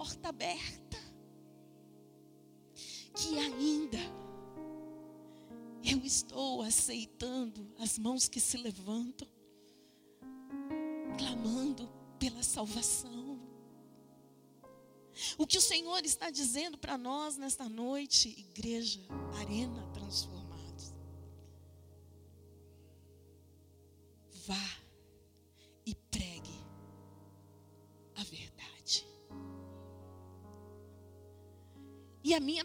porta 0.00 0.30
aberta. 0.30 0.96
Que 3.14 3.38
ainda 3.38 3.98
eu 5.84 5.98
estou 6.06 6.62
aceitando 6.62 7.70
as 7.78 7.98
mãos 7.98 8.26
que 8.26 8.40
se 8.40 8.56
levantam, 8.56 9.28
clamando 11.18 11.86
pela 12.18 12.42
salvação. 12.42 13.38
O 15.36 15.46
que 15.46 15.58
o 15.58 15.60
Senhor 15.60 16.02
está 16.02 16.30
dizendo 16.30 16.78
para 16.78 16.96
nós 16.96 17.36
nesta 17.36 17.68
noite, 17.68 18.30
igreja, 18.30 19.02
arena 19.38 19.86
transformados. 19.92 20.39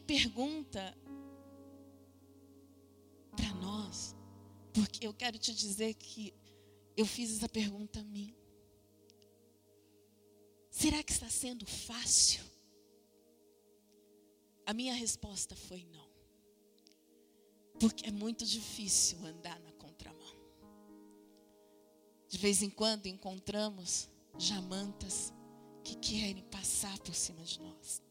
Pergunta 0.05 0.97
para 3.35 3.53
nós, 3.55 4.15
porque 4.73 5.05
eu 5.05 5.13
quero 5.13 5.37
te 5.37 5.53
dizer 5.53 5.93
que 5.95 6.33
eu 6.95 7.05
fiz 7.05 7.35
essa 7.35 7.49
pergunta 7.49 7.99
a 7.99 8.03
mim. 8.03 8.33
Será 10.69 11.01
que 11.03 11.11
está 11.11 11.29
sendo 11.29 11.65
fácil? 11.65 12.43
A 14.65 14.73
minha 14.73 14.93
resposta 14.93 15.55
foi 15.55 15.85
não. 15.85 16.09
Porque 17.79 18.07
é 18.07 18.11
muito 18.11 18.45
difícil 18.45 19.23
andar 19.25 19.59
na 19.59 19.71
contramão. 19.73 20.35
De 22.27 22.37
vez 22.37 22.61
em 22.61 22.69
quando 22.69 23.05
encontramos 23.07 24.09
jamantas 24.37 25.33
que 25.83 25.95
querem 25.95 26.43
passar 26.45 26.97
por 26.99 27.13
cima 27.13 27.43
de 27.43 27.61
nós. 27.61 28.01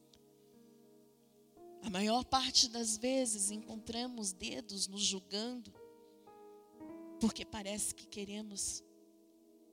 A 1.85 1.91
maior 1.91 2.25
parte 2.25 2.67
das 2.71 2.97
vezes 2.97 3.51
encontramos 3.51 4.33
dedos 4.33 4.89
nos 4.89 5.03
julgando, 5.03 5.71
porque 7.21 7.45
parece 7.45 7.95
que 7.95 8.07
queremos 8.07 8.83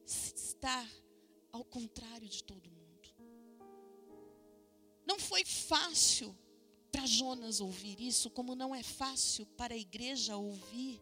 estar 0.06 0.86
ao 1.54 1.63
contrário 1.63 2.28
de 2.28 2.43
todo 2.43 2.69
mundo. 2.69 2.82
Não 5.06 5.17
foi 5.17 5.45
fácil 5.45 6.38
para 6.91 7.06
Jonas 7.06 7.62
ouvir 7.62 8.02
isso, 8.02 8.30
como 8.30 8.56
não 8.56 8.76
é 8.76 8.84
fácil 8.84 9.45
para 9.45 9.74
a 9.74 9.78
igreja 9.78 10.36
ouvir. 10.36 11.02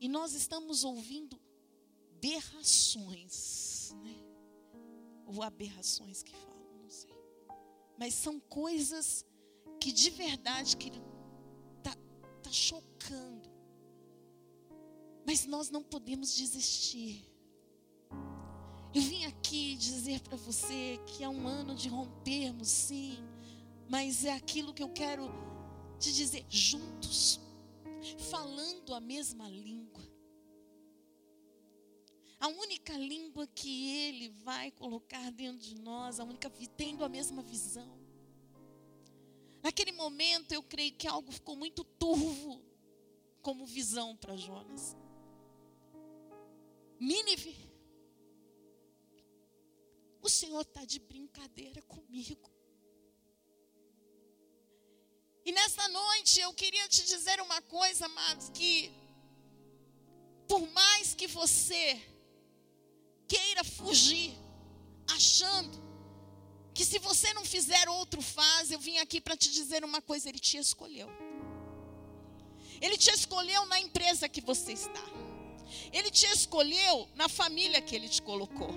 E 0.00 0.08
nós 0.08 0.34
estamos 0.34 0.82
ouvindo 0.82 1.40
berrações, 2.20 3.92
né? 4.02 4.24
ou 5.24 5.40
aberrações 5.40 6.20
que 6.24 6.34
falam 6.34 6.57
mas 7.98 8.14
são 8.14 8.38
coisas 8.38 9.26
que 9.80 9.92
de 9.92 10.10
verdade 10.10 10.76
que 10.76 10.90
tá, 11.82 11.94
tá 12.42 12.50
chocando. 12.50 13.48
Mas 15.26 15.44
nós 15.44 15.68
não 15.68 15.82
podemos 15.82 16.34
desistir. 16.34 17.28
Eu 18.94 19.02
vim 19.02 19.24
aqui 19.24 19.76
dizer 19.76 20.20
para 20.20 20.36
você 20.36 20.98
que 21.06 21.22
é 21.22 21.28
um 21.28 21.46
ano 21.46 21.74
de 21.74 21.88
rompermos, 21.88 22.68
sim, 22.68 23.18
mas 23.88 24.24
é 24.24 24.32
aquilo 24.32 24.72
que 24.72 24.82
eu 24.82 24.88
quero 24.88 25.30
te 25.98 26.12
dizer 26.12 26.46
juntos, 26.48 27.40
falando 28.30 28.94
a 28.94 29.00
mesma 29.00 29.48
língua. 29.48 29.87
A 32.40 32.48
única 32.48 32.92
língua 32.96 33.46
que 33.48 33.88
Ele 33.96 34.28
vai 34.28 34.70
colocar 34.70 35.30
dentro 35.32 35.58
de 35.58 35.74
nós, 35.74 36.20
a 36.20 36.24
única 36.24 36.50
tendo 36.76 37.04
a 37.04 37.08
mesma 37.08 37.42
visão. 37.42 37.98
Naquele 39.62 39.92
momento 39.92 40.52
eu 40.52 40.62
creio 40.62 40.92
que 40.92 41.08
algo 41.08 41.32
ficou 41.32 41.56
muito 41.56 41.82
turvo 41.82 42.62
como 43.42 43.66
visão 43.66 44.16
para 44.16 44.36
Jonas. 44.36 44.96
Nínive, 47.00 47.56
o 50.22 50.28
Senhor 50.28 50.62
está 50.62 50.84
de 50.84 50.98
brincadeira 51.00 51.82
comigo. 51.82 52.50
E 55.44 55.52
nessa 55.52 55.88
noite 55.88 56.40
eu 56.40 56.52
queria 56.52 56.86
te 56.88 57.04
dizer 57.04 57.40
uma 57.40 57.62
coisa, 57.62 58.06
amados, 58.06 58.50
que 58.50 58.92
por 60.46 60.66
mais 60.70 61.14
que 61.14 61.26
você 61.26 62.00
queira 63.28 63.62
fugir, 63.62 64.34
achando 65.06 65.86
que 66.74 66.84
se 66.84 66.98
você 66.98 67.32
não 67.34 67.44
fizer 67.44 67.88
outro 67.88 68.22
faz, 68.22 68.70
eu 68.70 68.78
vim 68.78 68.98
aqui 68.98 69.20
para 69.20 69.36
te 69.36 69.50
dizer 69.50 69.84
uma 69.84 70.00
coisa, 70.00 70.28
ele 70.28 70.38
te 70.38 70.56
escolheu. 70.56 71.08
Ele 72.80 72.96
te 72.96 73.10
escolheu 73.10 73.66
na 73.66 73.80
empresa 73.80 74.28
que 74.28 74.40
você 74.40 74.72
está. 74.72 75.04
Ele 75.92 76.10
te 76.10 76.26
escolheu 76.26 77.08
na 77.14 77.28
família 77.28 77.80
que 77.80 77.94
ele 77.94 78.08
te 78.08 78.22
colocou. 78.22 78.70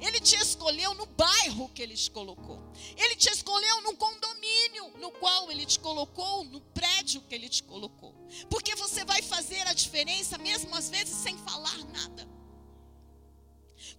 Ele 0.00 0.20
te 0.20 0.34
escolheu 0.34 0.92
no 0.94 1.06
bairro 1.06 1.68
que 1.68 1.82
ele 1.82 1.94
te 1.94 2.10
colocou. 2.10 2.60
Ele 2.96 3.14
te 3.14 3.30
escolheu 3.30 3.80
no 3.82 3.96
condomínio 3.96 4.92
no 4.98 5.10
qual 5.12 5.50
ele 5.50 5.64
te 5.64 5.78
colocou, 5.78 6.44
no 6.44 6.60
prédio 6.60 7.20
que 7.22 7.34
ele 7.34 7.48
te 7.48 7.62
colocou. 7.62 8.12
Porque 8.50 8.74
você 8.74 9.04
vai 9.04 9.22
fazer 9.22 9.64
a 9.68 9.72
diferença, 9.72 10.36
mesmo 10.38 10.74
às 10.74 10.90
vezes 10.90 11.14
sem 11.14 11.38
falar 11.38 11.78
nada. 11.92 12.27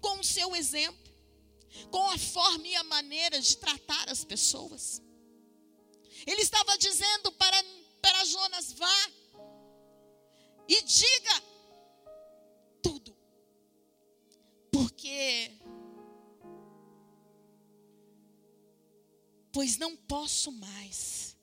Com 0.01 0.19
o 0.19 0.23
seu 0.23 0.55
exemplo, 0.55 1.11
com 1.91 2.09
a 2.09 2.17
forma 2.17 2.67
e 2.67 2.75
a 2.75 2.83
maneira 2.83 3.39
de 3.39 3.57
tratar 3.57 4.09
as 4.09 4.23
pessoas. 4.23 5.01
Ele 6.25 6.41
estava 6.41 6.77
dizendo 6.77 7.31
para, 7.33 7.57
para 8.01 8.25
Jonas: 8.25 8.73
vá 8.73 9.11
e 10.67 10.81
diga 10.83 11.43
tudo. 12.81 13.15
Porque, 14.71 15.51
pois 19.51 19.77
não 19.77 19.95
posso 19.95 20.51
mais 20.51 21.35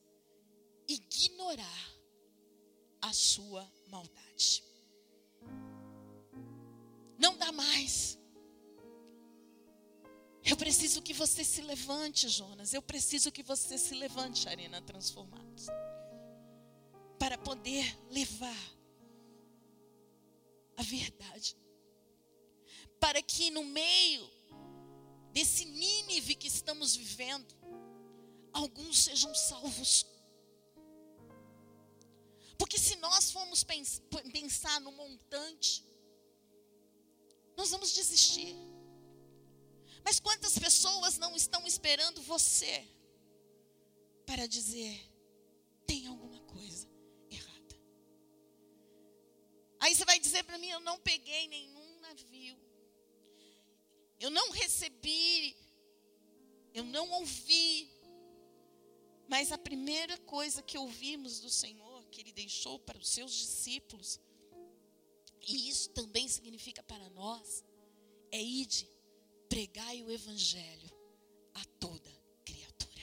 ignorar 0.88 1.92
a 3.02 3.12
sua 3.12 3.70
maldade. 3.88 4.62
Não 7.18 7.36
dá 7.36 7.50
mais. 7.50 8.18
Eu 10.48 10.56
preciso 10.56 11.02
que 11.02 11.12
você 11.12 11.42
se 11.42 11.60
levante, 11.60 12.28
Jonas. 12.28 12.72
Eu 12.72 12.80
preciso 12.80 13.32
que 13.32 13.42
você 13.42 13.76
se 13.76 13.94
levante, 13.94 14.48
Arena 14.48 14.80
Transformados. 14.80 15.66
Para 17.18 17.36
poder 17.36 17.98
levar 18.10 18.76
a 20.76 20.82
verdade. 20.84 21.56
Para 23.00 23.20
que 23.20 23.50
no 23.50 23.64
meio 23.64 24.30
desse 25.32 25.64
Nínive 25.64 26.36
que 26.36 26.46
estamos 26.46 26.94
vivendo, 26.94 27.52
alguns 28.52 29.00
sejam 29.00 29.34
salvos. 29.34 30.06
Porque 32.56 32.78
se 32.78 32.94
nós 32.96 33.32
formos 33.32 33.64
pensar 33.64 34.80
no 34.80 34.92
montante, 34.92 35.84
nós 37.56 37.70
vamos 37.70 37.92
desistir. 37.92 38.54
Mas 40.06 40.20
quantas 40.20 40.56
pessoas 40.56 41.18
não 41.18 41.34
estão 41.34 41.66
esperando 41.66 42.22
você 42.22 42.86
para 44.24 44.46
dizer: 44.46 45.04
tem 45.84 46.06
alguma 46.06 46.38
coisa 46.42 46.88
errada? 47.28 47.76
Aí 49.80 49.92
você 49.92 50.04
vai 50.04 50.20
dizer 50.20 50.44
para 50.44 50.58
mim: 50.58 50.68
eu 50.68 50.78
não 50.78 50.96
peguei 51.00 51.48
nenhum 51.48 51.98
navio, 51.98 52.56
eu 54.20 54.30
não 54.30 54.52
recebi, 54.52 55.56
eu 56.72 56.84
não 56.84 57.10
ouvi. 57.10 57.90
Mas 59.26 59.50
a 59.50 59.58
primeira 59.58 60.16
coisa 60.18 60.62
que 60.62 60.78
ouvimos 60.78 61.40
do 61.40 61.50
Senhor, 61.50 62.06
que 62.12 62.20
Ele 62.20 62.30
deixou 62.30 62.78
para 62.78 62.96
os 62.96 63.08
seus 63.08 63.34
discípulos, 63.34 64.20
e 65.40 65.68
isso 65.68 65.90
também 65.90 66.28
significa 66.28 66.80
para 66.80 67.10
nós, 67.10 67.64
é 68.30 68.40
ide 68.40 68.95
pregai 69.48 70.02
o 70.02 70.10
evangelho 70.10 70.90
a 71.54 71.64
toda 71.80 72.10
criatura. 72.44 73.02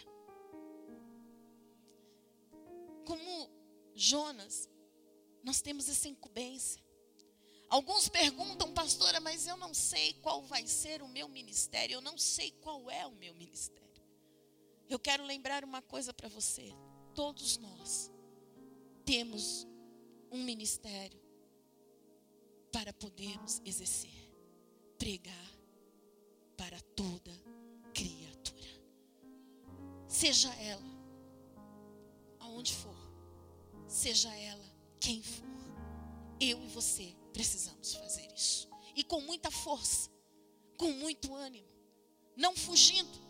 Como 3.05 3.49
Jonas, 3.95 4.69
nós 5.43 5.61
temos 5.61 5.89
essa 5.89 6.07
incumbência. 6.07 6.83
Alguns 7.69 8.07
perguntam, 8.07 8.73
pastora, 8.73 9.19
mas 9.19 9.47
eu 9.47 9.57
não 9.57 9.73
sei 9.73 10.13
qual 10.21 10.43
vai 10.43 10.67
ser 10.67 11.01
o 11.01 11.07
meu 11.07 11.27
ministério, 11.27 11.95
eu 11.95 12.01
não 12.01 12.17
sei 12.17 12.51
qual 12.61 12.89
é 12.89 13.05
o 13.05 13.11
meu 13.11 13.33
ministério. 13.33 13.83
Eu 14.89 14.99
quero 14.99 15.23
lembrar 15.23 15.63
uma 15.63 15.81
coisa 15.81 16.13
para 16.13 16.29
você: 16.29 16.71
todos 17.15 17.57
nós 17.57 18.11
temos 19.05 19.67
um 20.31 20.43
ministério 20.43 21.19
para 22.71 22.93
podermos 22.93 23.61
exercer, 23.65 24.31
pregar 24.97 25.52
para 26.57 26.79
toda 26.95 27.31
criatura. 27.93 28.81
Seja 30.07 30.53
ela 30.55 30.93
aonde 32.39 32.73
for, 32.73 32.95
seja 33.87 34.33
ela 34.35 34.65
quem 34.99 35.21
for, 35.21 35.45
eu 36.39 36.63
e 36.63 36.67
você 36.67 37.15
precisamos 37.31 37.93
fazer 37.93 38.31
isso. 38.33 38.69
E 38.95 39.03
com 39.03 39.21
muita 39.21 39.49
força, 39.49 40.09
com 40.77 40.91
muito 40.91 41.33
ânimo, 41.33 41.67
não 42.35 42.55
fugindo. 42.55 43.21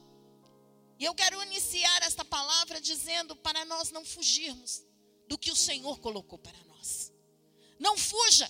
E 1.00 1.06
eu 1.06 1.16
quero 1.16 1.42
iniciar 1.44 2.04
esta 2.04 2.24
palavra 2.24 2.80
dizendo 2.80 3.36
para 3.36 3.66
nós 3.66 3.92
não 3.92 4.06
fugirmos 4.06 4.84
do 5.28 5.38
que 5.38 5.52
o 5.52 5.56
Senhor 5.56 6.00
colocou 6.00 6.38
para 6.38 6.58
nós. 6.66 7.12
Não 7.80 7.98
fuja 7.98 8.50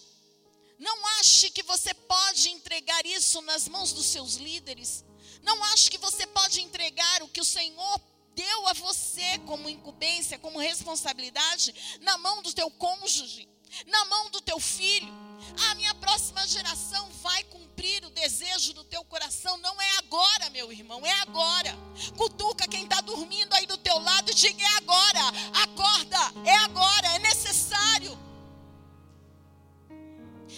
não 0.79 1.07
ache 1.19 1.49
que 1.49 1.63
você 1.63 1.93
pode 1.93 2.49
entregar 2.49 3.05
isso 3.05 3.41
nas 3.41 3.67
mãos 3.67 3.93
dos 3.93 4.05
seus 4.05 4.35
líderes. 4.35 5.03
Não 5.41 5.63
ache 5.65 5.89
que 5.89 5.97
você 5.97 6.25
pode 6.27 6.61
entregar 6.61 7.21
o 7.21 7.27
que 7.27 7.41
o 7.41 7.45
Senhor 7.45 8.01
deu 8.35 8.67
a 8.67 8.73
você 8.73 9.37
como 9.45 9.69
incumbência, 9.69 10.39
como 10.39 10.59
responsabilidade, 10.59 11.73
na 12.01 12.17
mão 12.17 12.41
do 12.41 12.53
teu 12.53 12.69
cônjuge, 12.71 13.47
na 13.87 14.05
mão 14.05 14.29
do 14.29 14.41
teu 14.41 14.59
filho. 14.59 15.13
A 15.69 15.75
minha 15.75 15.93
próxima 15.95 16.45
geração 16.47 17.09
vai 17.21 17.43
cumprir 17.45 18.05
o 18.05 18.09
desejo 18.09 18.73
do 18.73 18.83
teu 18.83 19.03
coração. 19.03 19.57
Não 19.57 19.79
é 19.81 19.97
agora, 19.97 20.49
meu 20.49 20.71
irmão, 20.71 21.05
é 21.05 21.13
agora. 21.21 21.77
Cutuca 22.17 22.67
quem 22.67 22.85
está 22.85 23.01
dormindo 23.01 23.53
aí 23.53 23.65
do 23.65 23.77
teu 23.77 23.99
lado 23.99 24.31
e 24.31 24.33
diga: 24.33 24.63
é 24.63 24.77
agora. 24.77 25.21
Acorda, 25.63 26.17
é 26.45 26.55
agora, 26.57 27.07
é 27.15 27.19
necessário. 27.19 28.17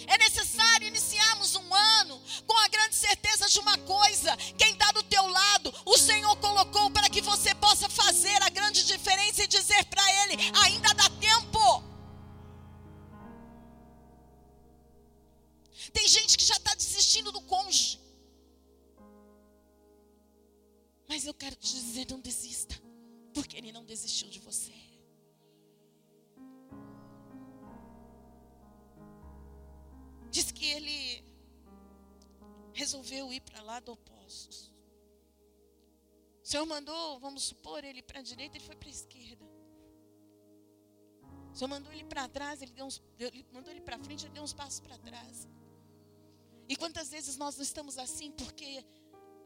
É 0.06 0.18
necessário 0.18 0.86
iniciarmos 0.86 1.54
um 1.56 1.74
ano 1.74 2.22
com 2.46 2.56
a 2.58 2.68
grande 2.68 2.94
certeza 2.94 3.48
de 3.48 3.58
uma 3.58 3.76
coisa: 3.78 4.36
quem 4.56 4.72
está 4.72 4.92
do 4.92 5.02
teu 5.02 5.26
lado, 5.26 5.74
o 5.84 5.98
Senhor 5.98 6.36
colocou 6.36 6.90
para 6.90 7.10
que 7.10 7.20
você 7.20 7.54
possa 7.54 7.88
fazer 7.88 8.40
a 8.42 8.48
grande 8.48 8.84
diferença 8.84 9.42
e 9.42 9.46
dizer 9.46 9.84
para 9.86 10.04
Ele: 10.22 10.36
ainda 10.62 10.94
dá 10.94 11.08
tempo. 11.10 11.84
Tem 15.92 16.06
gente 16.08 16.36
que 16.36 16.44
já 16.44 16.56
está 16.56 16.74
desistindo 16.74 17.32
do 17.32 17.40
cônjuge. 17.40 17.98
Mas 21.08 21.24
eu 21.26 21.34
quero 21.34 21.56
te 21.56 21.72
dizer: 21.72 22.06
não 22.10 22.20
desista, 22.20 22.80
porque 23.32 23.56
Ele 23.56 23.72
não 23.72 23.84
desistiu 23.84 24.28
de 24.28 24.38
você. 24.40 24.85
Diz 30.30 30.50
que 30.50 30.66
ele 30.66 31.24
resolveu 32.72 33.32
ir 33.32 33.40
para 33.40 33.62
lá 33.62 33.82
oposto. 33.86 34.74
O 36.42 36.48
Senhor 36.48 36.66
mandou, 36.66 37.18
vamos 37.18 37.44
supor, 37.44 37.82
ele 37.82 38.02
para 38.02 38.20
a 38.20 38.22
direita, 38.22 38.56
ele 38.56 38.64
foi 38.64 38.76
para 38.76 38.88
a 38.88 38.90
esquerda. 38.90 39.44
O 41.52 41.56
Senhor 41.56 41.68
mandou 41.68 41.92
ele 41.92 42.04
para 42.04 42.28
trás, 42.28 42.60
ele, 42.60 42.72
deu 42.72 42.84
uns, 42.84 43.02
ele 43.18 43.46
mandou 43.50 43.72
ele 43.72 43.80
para 43.80 43.98
frente, 43.98 44.26
ele 44.26 44.34
deu 44.34 44.42
uns 44.42 44.52
passos 44.52 44.78
para 44.80 44.98
trás. 44.98 45.48
E 46.68 46.76
quantas 46.76 47.08
vezes 47.10 47.36
nós 47.36 47.56
não 47.56 47.62
estamos 47.62 47.96
assim 47.98 48.30
porque 48.30 48.84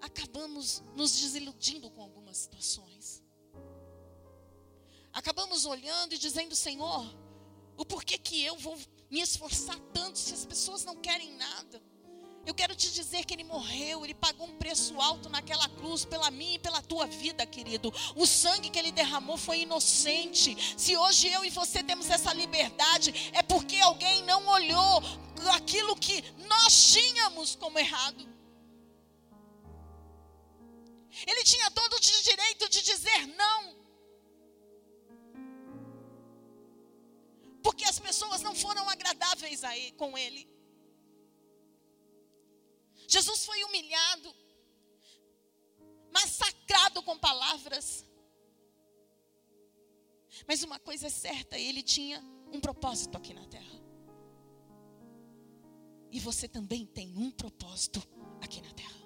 acabamos 0.00 0.82
nos 0.94 1.20
desiludindo 1.20 1.90
com 1.90 2.02
algumas 2.02 2.36
situações. 2.36 3.22
Acabamos 5.12 5.64
olhando 5.64 6.14
e 6.14 6.18
dizendo, 6.18 6.54
Senhor, 6.56 7.06
o 7.76 7.84
porquê 7.84 8.18
que 8.18 8.42
eu 8.42 8.56
vou 8.58 8.76
me 9.10 9.20
esforçar 9.20 9.78
tanto 9.92 10.18
se 10.18 10.32
as 10.32 10.44
pessoas 10.44 10.84
não 10.84 10.96
querem 10.96 11.32
nada? 11.32 11.82
Eu 12.46 12.54
quero 12.54 12.74
te 12.74 12.90
dizer 12.90 13.24
que 13.24 13.34
ele 13.34 13.44
morreu, 13.44 14.04
ele 14.04 14.14
pagou 14.14 14.46
um 14.46 14.56
preço 14.56 14.98
alto 15.00 15.28
naquela 15.28 15.68
cruz 15.68 16.04
pela 16.04 16.30
minha 16.30 16.54
e 16.54 16.58
pela 16.58 16.80
tua 16.80 17.06
vida, 17.06 17.44
querido. 17.44 17.92
O 18.16 18.26
sangue 18.26 18.70
que 18.70 18.78
ele 18.78 18.90
derramou 18.90 19.36
foi 19.36 19.60
inocente. 19.60 20.56
Se 20.76 20.96
hoje 20.96 21.28
eu 21.28 21.44
e 21.44 21.50
você 21.50 21.82
temos 21.82 22.08
essa 22.08 22.32
liberdade, 22.32 23.30
é 23.34 23.42
porque 23.42 23.76
alguém 23.78 24.22
não 24.24 24.46
olhou 24.48 25.02
aquilo 25.54 25.94
que 25.96 26.24
nós 26.48 26.92
tínhamos 26.92 27.54
como 27.54 27.78
errado. 27.78 28.28
Ele 31.26 31.44
tinha 31.44 31.70
todo 31.70 31.94
o 31.94 32.00
direito 32.00 32.68
de 32.68 32.82
dizer 32.82 33.26
não. 33.36 33.79
Pessoas 38.10 38.42
não 38.42 38.54
foram 38.56 38.84
agradáveis 38.90 39.62
a 39.62 39.76
ele, 39.76 39.92
com 39.92 40.18
ele. 40.18 40.42
Jesus 43.06 43.44
foi 43.44 43.62
humilhado, 43.66 44.34
massacrado 46.16 47.04
com 47.04 47.16
palavras. 47.16 48.04
Mas 50.48 50.64
uma 50.64 50.80
coisa 50.80 51.06
é 51.06 51.10
certa, 51.10 51.56
ele 51.56 51.84
tinha 51.84 52.18
um 52.52 52.60
propósito 52.60 53.16
aqui 53.16 53.32
na 53.32 53.46
terra. 53.46 53.78
E 56.10 56.18
você 56.18 56.48
também 56.48 56.84
tem 56.84 57.16
um 57.16 57.30
propósito 57.30 58.00
aqui 58.40 58.60
na 58.60 58.72
terra. 58.72 59.00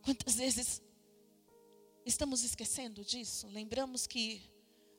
Quantas 0.00 0.36
vezes 0.36 0.82
estamos 2.06 2.42
esquecendo 2.42 3.04
disso? 3.04 3.46
Lembramos 3.48 4.06
que 4.06 4.53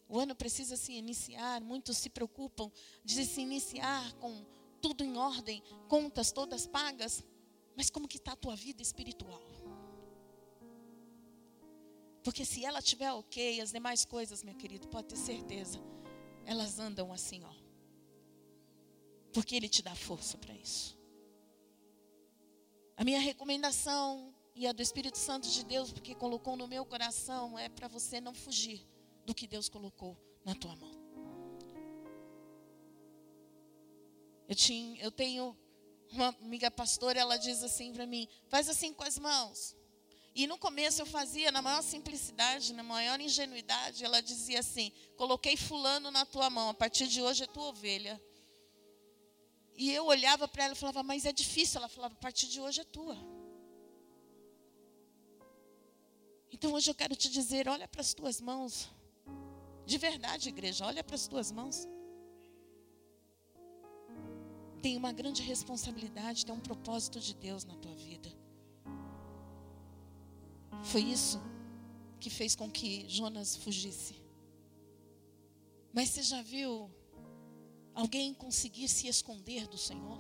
o 0.07 0.19
ano 0.19 0.35
precisa 0.35 0.77
se 0.77 0.93
iniciar, 0.93 1.61
muitos 1.61 1.97
se 1.97 2.09
preocupam 2.09 2.71
de 3.03 3.25
se 3.25 3.41
iniciar 3.41 4.13
com 4.15 4.45
tudo 4.81 5.03
em 5.03 5.17
ordem, 5.17 5.63
contas 5.87 6.31
todas 6.31 6.67
pagas. 6.67 7.23
Mas 7.75 7.89
como 7.89 8.07
que 8.07 8.17
está 8.17 8.33
a 8.33 8.35
tua 8.35 8.55
vida 8.55 8.81
espiritual? 8.81 9.41
Porque 12.23 12.45
se 12.45 12.63
ela 12.63 12.81
tiver 12.81 13.11
ok, 13.11 13.59
as 13.61 13.71
demais 13.71 14.05
coisas, 14.05 14.43
meu 14.43 14.55
querido, 14.55 14.87
pode 14.87 15.07
ter 15.07 15.17
certeza, 15.17 15.79
elas 16.45 16.79
andam 16.79 17.11
assim, 17.11 17.43
ó. 17.43 17.53
Porque 19.33 19.55
Ele 19.55 19.67
te 19.67 19.81
dá 19.81 19.93
força 19.93 20.37
para 20.37 20.55
isso. 20.55 20.97
A 22.95 23.03
minha 23.03 23.19
recomendação 23.19 24.33
e 24.55 24.65
a 24.65 24.71
do 24.71 24.81
Espírito 24.81 25.17
Santo 25.17 25.49
de 25.49 25.65
Deus, 25.65 25.91
porque 25.91 26.15
colocou 26.15 26.55
no 26.55 26.67
meu 26.67 26.85
coração, 26.85 27.59
é 27.59 27.67
para 27.67 27.87
você 27.87 28.21
não 28.21 28.33
fugir 28.33 28.87
do 29.25 29.33
que 29.33 29.47
Deus 29.47 29.67
colocou 29.67 30.17
na 30.43 30.55
tua 30.55 30.75
mão. 30.75 30.91
Eu, 34.47 34.55
tinha, 34.55 35.01
eu 35.01 35.11
tenho 35.11 35.57
uma 36.11 36.27
amiga 36.27 36.69
pastora, 36.69 37.19
ela 37.19 37.37
diz 37.37 37.63
assim 37.63 37.91
para 37.91 38.05
mim: 38.05 38.27
faz 38.47 38.69
assim 38.69 38.93
com 38.93 39.03
as 39.03 39.17
mãos. 39.17 39.75
E 40.35 40.45
no 40.47 40.57
começo 40.57 41.01
eu 41.01 41.05
fazia 41.05 41.51
na 41.51 41.61
maior 41.61 41.81
simplicidade, 41.81 42.73
na 42.73 42.83
maior 42.83 43.19
ingenuidade. 43.19 44.03
Ela 44.03 44.21
dizia 44.21 44.59
assim: 44.59 44.91
coloquei 45.15 45.55
fulano 45.57 46.11
na 46.11 46.25
tua 46.25 46.49
mão, 46.49 46.69
a 46.69 46.73
partir 46.73 47.07
de 47.07 47.21
hoje 47.21 47.43
é 47.43 47.47
tua 47.47 47.69
ovelha. 47.69 48.21
E 49.77 49.91
eu 49.91 50.05
olhava 50.05 50.47
para 50.47 50.65
ela 50.65 50.73
e 50.73 50.77
falava, 50.77 51.03
mas 51.03 51.25
é 51.25 51.33
difícil. 51.33 51.79
Ela 51.79 51.89
falava, 51.89 52.13
a 52.13 52.17
partir 52.17 52.47
de 52.47 52.61
hoje 52.61 52.81
é 52.81 52.83
tua. 52.83 53.17
Então 56.51 56.71
hoje 56.73 56.89
eu 56.89 56.95
quero 56.95 57.15
te 57.15 57.29
dizer: 57.29 57.67
olha 57.67 57.87
para 57.87 58.01
as 58.01 58.13
tuas 58.13 58.39
mãos. 58.39 58.89
De 59.85 59.97
verdade, 59.97 60.49
igreja, 60.49 60.85
olha 60.85 61.03
para 61.03 61.15
as 61.15 61.27
tuas 61.27 61.51
mãos. 61.51 61.87
Tem 64.81 64.97
uma 64.97 65.11
grande 65.11 65.41
responsabilidade, 65.41 66.45
tem 66.45 66.53
um 66.53 66.59
propósito 66.59 67.19
de 67.19 67.33
Deus 67.35 67.65
na 67.65 67.75
tua 67.75 67.93
vida. 67.95 68.29
Foi 70.83 71.01
isso 71.01 71.39
que 72.19 72.29
fez 72.29 72.55
com 72.55 72.69
que 72.69 73.07
Jonas 73.09 73.55
fugisse. 73.55 74.15
Mas 75.93 76.09
você 76.09 76.23
já 76.23 76.41
viu 76.41 76.89
alguém 77.93 78.33
conseguir 78.33 78.87
se 78.87 79.07
esconder 79.07 79.67
do 79.67 79.77
Senhor? 79.77 80.19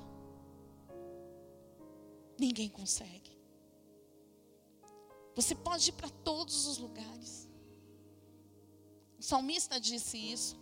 Ninguém 2.39 2.69
consegue. 2.69 3.37
Você 5.35 5.53
pode 5.53 5.89
ir 5.89 5.93
para 5.93 6.09
todos 6.09 6.65
os 6.65 6.77
lugares. 6.77 7.49
O 9.25 9.27
salmista 9.27 9.79
disse 9.79 10.19
isso. 10.19 10.55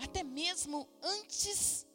Até 0.00 0.24
mesmo 0.24 0.88
antes 1.00 1.86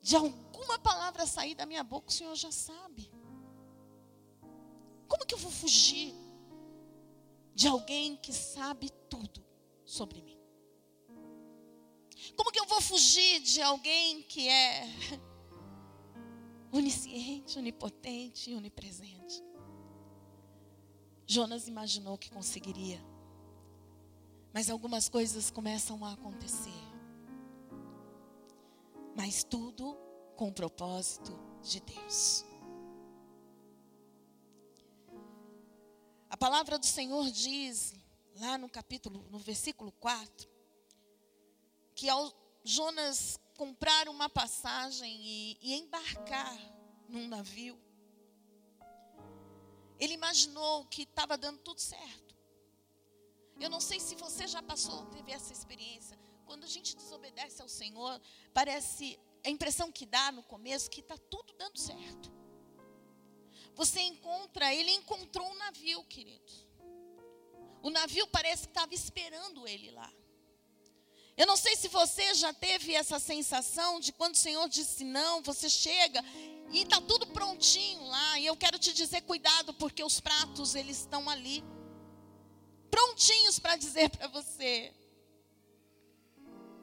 de 0.00 0.16
alguma 0.16 0.78
palavra 0.78 1.26
sair 1.26 1.54
da 1.54 1.66
minha 1.66 1.84
boca, 1.84 2.08
o 2.08 2.10
Senhor 2.10 2.34
já 2.36 2.50
sabe. 2.50 3.12
Como 5.06 5.26
que 5.26 5.34
eu 5.34 5.38
vou 5.38 5.50
fugir 5.50 6.14
de 7.54 7.68
alguém 7.68 8.16
que 8.16 8.32
sabe 8.32 8.88
tudo 9.10 9.44
sobre 9.84 10.22
mim? 10.22 10.40
Como 12.34 12.50
que 12.50 12.60
eu 12.60 12.66
vou 12.66 12.80
fugir 12.80 13.40
de 13.40 13.60
alguém 13.60 14.22
que 14.22 14.48
é 14.48 14.84
onisciente, 16.72 17.58
onipotente 17.58 18.50
e 18.50 18.54
onipresente. 18.54 19.44
Jonas 21.26 21.68
imaginou 21.68 22.16
que 22.16 22.30
conseguiria, 22.30 23.04
mas 24.54 24.70
algumas 24.70 25.08
coisas 25.08 25.50
começam 25.50 26.04
a 26.04 26.12
acontecer. 26.12 26.70
Mas 29.16 29.42
tudo 29.42 29.98
com 30.36 30.48
o 30.48 30.52
propósito 30.52 31.36
de 31.60 31.80
Deus. 31.80 32.44
A 36.30 36.36
palavra 36.36 36.78
do 36.78 36.86
Senhor 36.86 37.28
diz, 37.32 37.94
lá 38.36 38.56
no 38.56 38.68
capítulo, 38.68 39.26
no 39.28 39.40
versículo 39.40 39.90
4, 39.98 40.48
que 41.96 42.08
ao 42.08 42.32
Jonas 42.62 43.36
comprar 43.56 44.08
uma 44.08 44.28
passagem 44.28 45.20
e, 45.20 45.58
e 45.60 45.74
embarcar 45.74 46.56
num 47.08 47.26
navio, 47.26 47.76
ele 49.98 50.14
imaginou 50.14 50.84
que 50.86 51.02
estava 51.02 51.36
dando 51.36 51.58
tudo 51.58 51.80
certo. 51.80 52.23
Eu 53.60 53.70
não 53.70 53.80
sei 53.80 54.00
se 54.00 54.14
você 54.14 54.46
já 54.46 54.62
passou, 54.62 55.06
teve 55.06 55.32
essa 55.32 55.52
experiência. 55.52 56.18
Quando 56.44 56.64
a 56.64 56.68
gente 56.68 56.96
desobedece 56.96 57.62
ao 57.62 57.68
Senhor, 57.68 58.20
parece 58.52 59.18
a 59.44 59.50
impressão 59.50 59.90
que 59.90 60.06
dá 60.06 60.32
no 60.32 60.42
começo 60.42 60.90
que 60.90 61.00
está 61.00 61.16
tudo 61.16 61.52
dando 61.54 61.78
certo. 61.78 62.32
Você 63.74 64.00
encontra, 64.00 64.72
ele 64.72 64.90
encontrou 64.92 65.46
um 65.48 65.54
navio, 65.56 66.04
queridos. 66.04 66.66
O 67.82 67.90
navio 67.90 68.26
parece 68.28 68.62
que 68.62 68.70
estava 68.70 68.94
esperando 68.94 69.66
ele 69.66 69.90
lá. 69.90 70.10
Eu 71.36 71.46
não 71.46 71.56
sei 71.56 71.74
se 71.74 71.88
você 71.88 72.32
já 72.34 72.52
teve 72.52 72.94
essa 72.94 73.18
sensação 73.18 73.98
de 73.98 74.12
quando 74.12 74.34
o 74.34 74.38
Senhor 74.38 74.68
disse 74.68 75.02
não, 75.02 75.42
você 75.42 75.68
chega 75.68 76.24
e 76.70 76.82
está 76.82 77.00
tudo 77.00 77.26
prontinho 77.26 78.04
lá. 78.04 78.38
E 78.38 78.46
eu 78.46 78.56
quero 78.56 78.78
te 78.78 78.92
dizer, 78.92 79.22
cuidado, 79.22 79.74
porque 79.74 80.04
os 80.04 80.20
pratos, 80.20 80.74
eles 80.76 81.00
estão 81.00 81.28
ali. 81.28 81.62
Prontinhos 82.94 83.58
para 83.58 83.74
dizer 83.74 84.08
para 84.08 84.28
você. 84.28 84.94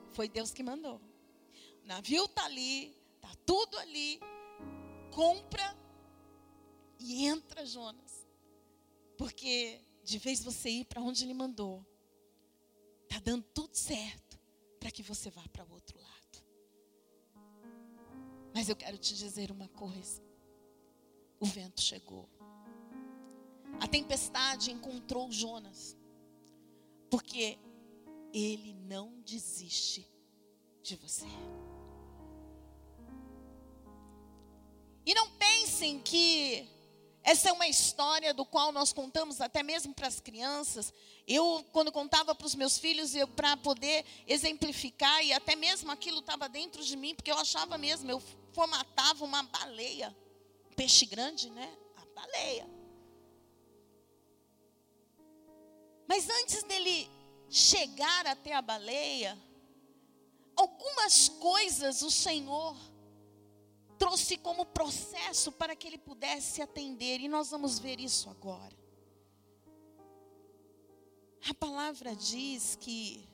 Foi 0.09 0.27
Deus 0.27 0.51
que 0.51 0.61
mandou. 0.61 0.99
O 1.85 1.87
navio 1.87 2.25
está 2.25 2.43
ali, 2.43 2.93
está 3.15 3.33
tudo 3.45 3.77
ali. 3.77 4.19
Compra 5.09 5.73
e 6.99 7.25
entra, 7.25 7.65
Jonas. 7.65 8.27
Porque 9.17 9.79
de 10.03 10.17
vez 10.17 10.43
você 10.43 10.69
ir 10.69 10.85
para 10.85 11.01
onde 11.01 11.23
ele 11.23 11.33
mandou, 11.33 11.85
está 13.03 13.17
dando 13.19 13.45
tudo 13.53 13.73
certo 13.73 14.37
para 14.81 14.91
que 14.91 15.01
você 15.01 15.29
vá 15.29 15.47
para 15.47 15.63
o 15.63 15.71
outro 15.71 15.97
lado. 15.97 16.43
Mas 18.53 18.67
eu 18.67 18.75
quero 18.75 18.97
te 18.97 19.15
dizer 19.15 19.49
uma 19.49 19.69
coisa: 19.69 20.21
o 21.39 21.45
vento 21.45 21.79
chegou, 21.79 22.27
a 23.79 23.87
tempestade 23.87 24.71
encontrou 24.71 25.31
Jonas, 25.31 25.95
porque 27.11 27.59
ele 28.33 28.73
não 28.73 29.21
desiste 29.25 30.09
de 30.81 30.95
você. 30.95 31.27
E 35.05 35.13
não 35.13 35.29
pensem 35.31 35.99
que 35.99 36.69
essa 37.21 37.49
é 37.49 37.51
uma 37.51 37.67
história 37.67 38.33
do 38.33 38.45
qual 38.45 38.71
nós 38.71 38.93
contamos 38.93 39.41
até 39.41 39.61
mesmo 39.61 39.93
para 39.93 40.07
as 40.07 40.21
crianças. 40.21 40.93
Eu, 41.27 41.65
quando 41.73 41.91
contava 41.91 42.33
para 42.33 42.47
os 42.47 42.55
meus 42.55 42.79
filhos, 42.79 43.13
eu 43.13 43.27
para 43.27 43.57
poder 43.57 44.05
exemplificar, 44.25 45.21
e 45.23 45.33
até 45.33 45.53
mesmo 45.53 45.91
aquilo 45.91 46.19
estava 46.19 46.47
dentro 46.47 46.81
de 46.81 46.95
mim, 46.95 47.13
porque 47.13 47.31
eu 47.31 47.37
achava 47.37 47.77
mesmo, 47.77 48.09
eu 48.09 48.21
formatava 48.53 49.25
uma 49.25 49.43
baleia, 49.43 50.15
um 50.71 50.75
peixe 50.75 51.05
grande, 51.05 51.49
né? 51.49 51.77
A 51.97 52.05
baleia. 52.15 52.80
Mas 56.11 56.29
antes 56.29 56.61
dele 56.63 57.09
chegar 57.49 58.27
até 58.27 58.53
a 58.53 58.61
baleia, 58.61 59.41
algumas 60.57 61.29
coisas 61.29 62.01
o 62.01 62.11
Senhor 62.11 62.75
trouxe 63.97 64.35
como 64.35 64.65
processo 64.65 65.53
para 65.53 65.73
que 65.73 65.87
ele 65.87 65.97
pudesse 65.97 66.61
atender, 66.61 67.21
e 67.21 67.29
nós 67.29 67.49
vamos 67.51 67.79
ver 67.79 67.97
isso 67.97 68.29
agora. 68.29 68.77
A 71.49 71.53
palavra 71.53 72.13
diz 72.13 72.75
que 72.75 73.25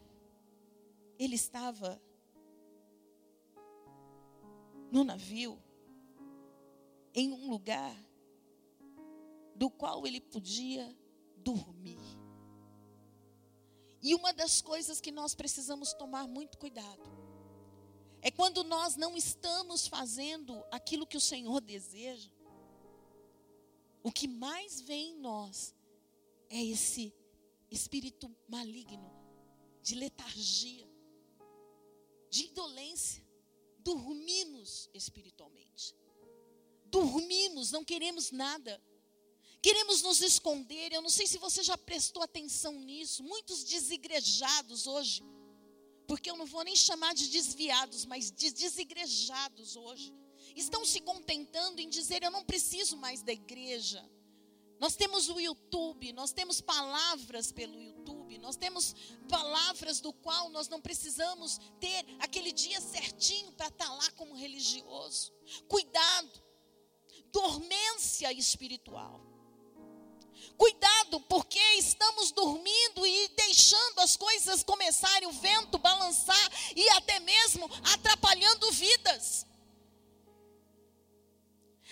ele 1.18 1.34
estava 1.34 2.00
no 4.92 5.04
navio, 5.04 5.60
em 7.12 7.34
um 7.34 7.50
lugar 7.50 7.98
do 9.56 9.68
qual 9.68 10.06
ele 10.06 10.22
podia 10.22 10.96
dormir. 11.38 12.07
E 14.02 14.14
uma 14.14 14.32
das 14.32 14.62
coisas 14.62 15.02
que 15.02 15.12
nós 15.12 15.34
precisamos 15.34 15.94
tomar 15.94 16.28
muito 16.28 16.58
cuidado 16.58 17.04
é 18.22 18.32
quando 18.32 18.64
nós 18.64 18.96
não 18.96 19.16
estamos 19.16 19.88
fazendo 19.88 20.64
aquilo 20.72 21.08
que 21.08 21.18
o 21.18 21.22
Senhor 21.22 21.62
deseja. 21.62 22.30
O 24.04 24.12
que 24.12 24.28
mais 24.28 24.82
vem 24.82 25.12
em 25.12 25.18
nós 25.18 25.76
é 26.50 26.64
esse 26.64 27.14
espírito 27.70 28.34
maligno 28.48 29.12
de 29.82 29.96
letargia, 29.96 30.88
de 32.30 32.48
indolência. 32.48 33.26
Dormimos 33.80 34.90
espiritualmente. 34.94 35.96
Dormimos, 36.86 37.72
não 37.72 37.84
queremos 37.84 38.32
nada. 38.32 38.82
Queremos 39.62 40.02
nos 40.02 40.22
esconder. 40.22 40.94
Eu 40.94 41.02
não 41.02 41.10
sei 41.10 41.28
se 41.28 41.38
você 41.38 41.64
já 41.64 41.78
prestou 41.78 42.22
atenção 42.24 42.74
nisso. 42.74 43.24
Muitos 43.24 43.64
desigrejados 43.64 44.88
hoje, 44.88 45.24
porque 46.08 46.30
eu 46.30 46.38
não 46.38 46.46
vou 46.46 46.64
nem 46.64 46.76
chamar 46.76 47.14
de 47.14 47.28
desviados, 47.28 48.06
mas 48.06 48.32
de 48.32 48.52
desigrejados 48.52 49.76
hoje, 49.76 50.14
estão 50.56 50.86
se 50.86 51.02
contentando 51.02 51.82
em 51.82 51.90
dizer: 51.90 52.24
Eu 52.24 52.32
não 52.32 52.44
preciso 52.44 52.98
mais 52.98 53.22
da 53.22 53.34
igreja. 53.34 54.08
Nós 54.80 54.96
temos 54.96 55.28
o 55.28 55.40
YouTube, 55.40 56.14
nós 56.14 56.32
temos 56.32 56.62
palavras 56.62 57.52
pelo 57.52 57.82
YouTube, 57.82 58.38
nós 58.38 58.56
temos 58.56 58.96
palavras 59.28 60.00
do 60.00 60.14
qual 60.14 60.50
nós 60.50 60.70
não 60.70 60.80
precisamos 60.80 61.60
ter 61.80 62.06
aquele 62.20 62.52
dia 62.52 62.80
certinho 62.80 63.52
para 63.54 63.70
estar 63.70 63.92
lá 63.92 64.12
como 64.12 64.36
religioso. 64.36 65.34
Cuidado, 65.68 66.44
dormência 67.32 68.32
espiritual. 68.32 69.27
Cuidado, 70.56 71.20
porque 71.22 71.60
estamos 71.76 72.32
dormindo 72.32 73.06
e 73.06 73.28
deixando 73.30 74.00
as 74.00 74.16
coisas 74.16 74.64
começarem, 74.64 75.28
o 75.28 75.32
vento 75.32 75.78
balançar 75.78 76.52
e 76.76 76.90
até 76.92 77.20
mesmo 77.20 77.70
atrapalhando 77.94 78.72
vidas. 78.72 79.46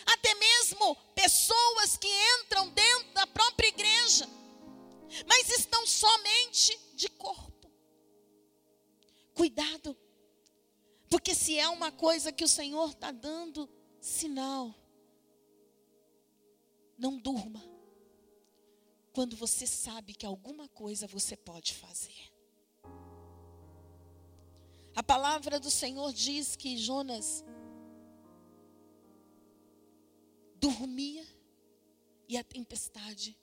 Até 0.06 0.34
mesmo 0.36 0.96
pessoas 1.14 1.98
que 1.98 2.08
entram 2.40 2.70
dentro 2.70 3.14
da 3.14 3.28
própria 3.28 3.68
igreja, 3.68 4.28
mas 5.28 5.50
estão 5.50 5.86
somente 5.86 6.78
de 6.94 7.10
corpo. 7.10 7.72
Cuidado, 9.34 9.98
porque 11.10 11.36
se 11.36 11.60
é 11.60 11.68
uma 11.70 11.92
coisa 11.92 12.32
que 12.32 12.44
o 12.44 12.48
Senhor 12.48 12.92
está 12.92 13.12
dando 13.12 13.70
sinal, 14.00 14.74
não 16.98 17.18
durma 17.18 17.75
quando 19.16 19.38
você 19.38 19.66
sabe 19.66 20.14
que 20.14 20.26
alguma 20.26 20.68
coisa 20.68 21.08
você 21.08 21.38
pode 21.38 21.74
fazer. 21.74 22.34
A 24.94 25.02
palavra 25.02 25.58
do 25.58 25.72
Senhor 25.72 26.12
diz 26.12 26.58
que 26.58 26.78
Jonas 26.78 27.42
dormia 30.56 31.26
e 32.28 32.36
a 32.36 32.44
tempestade 32.44 33.38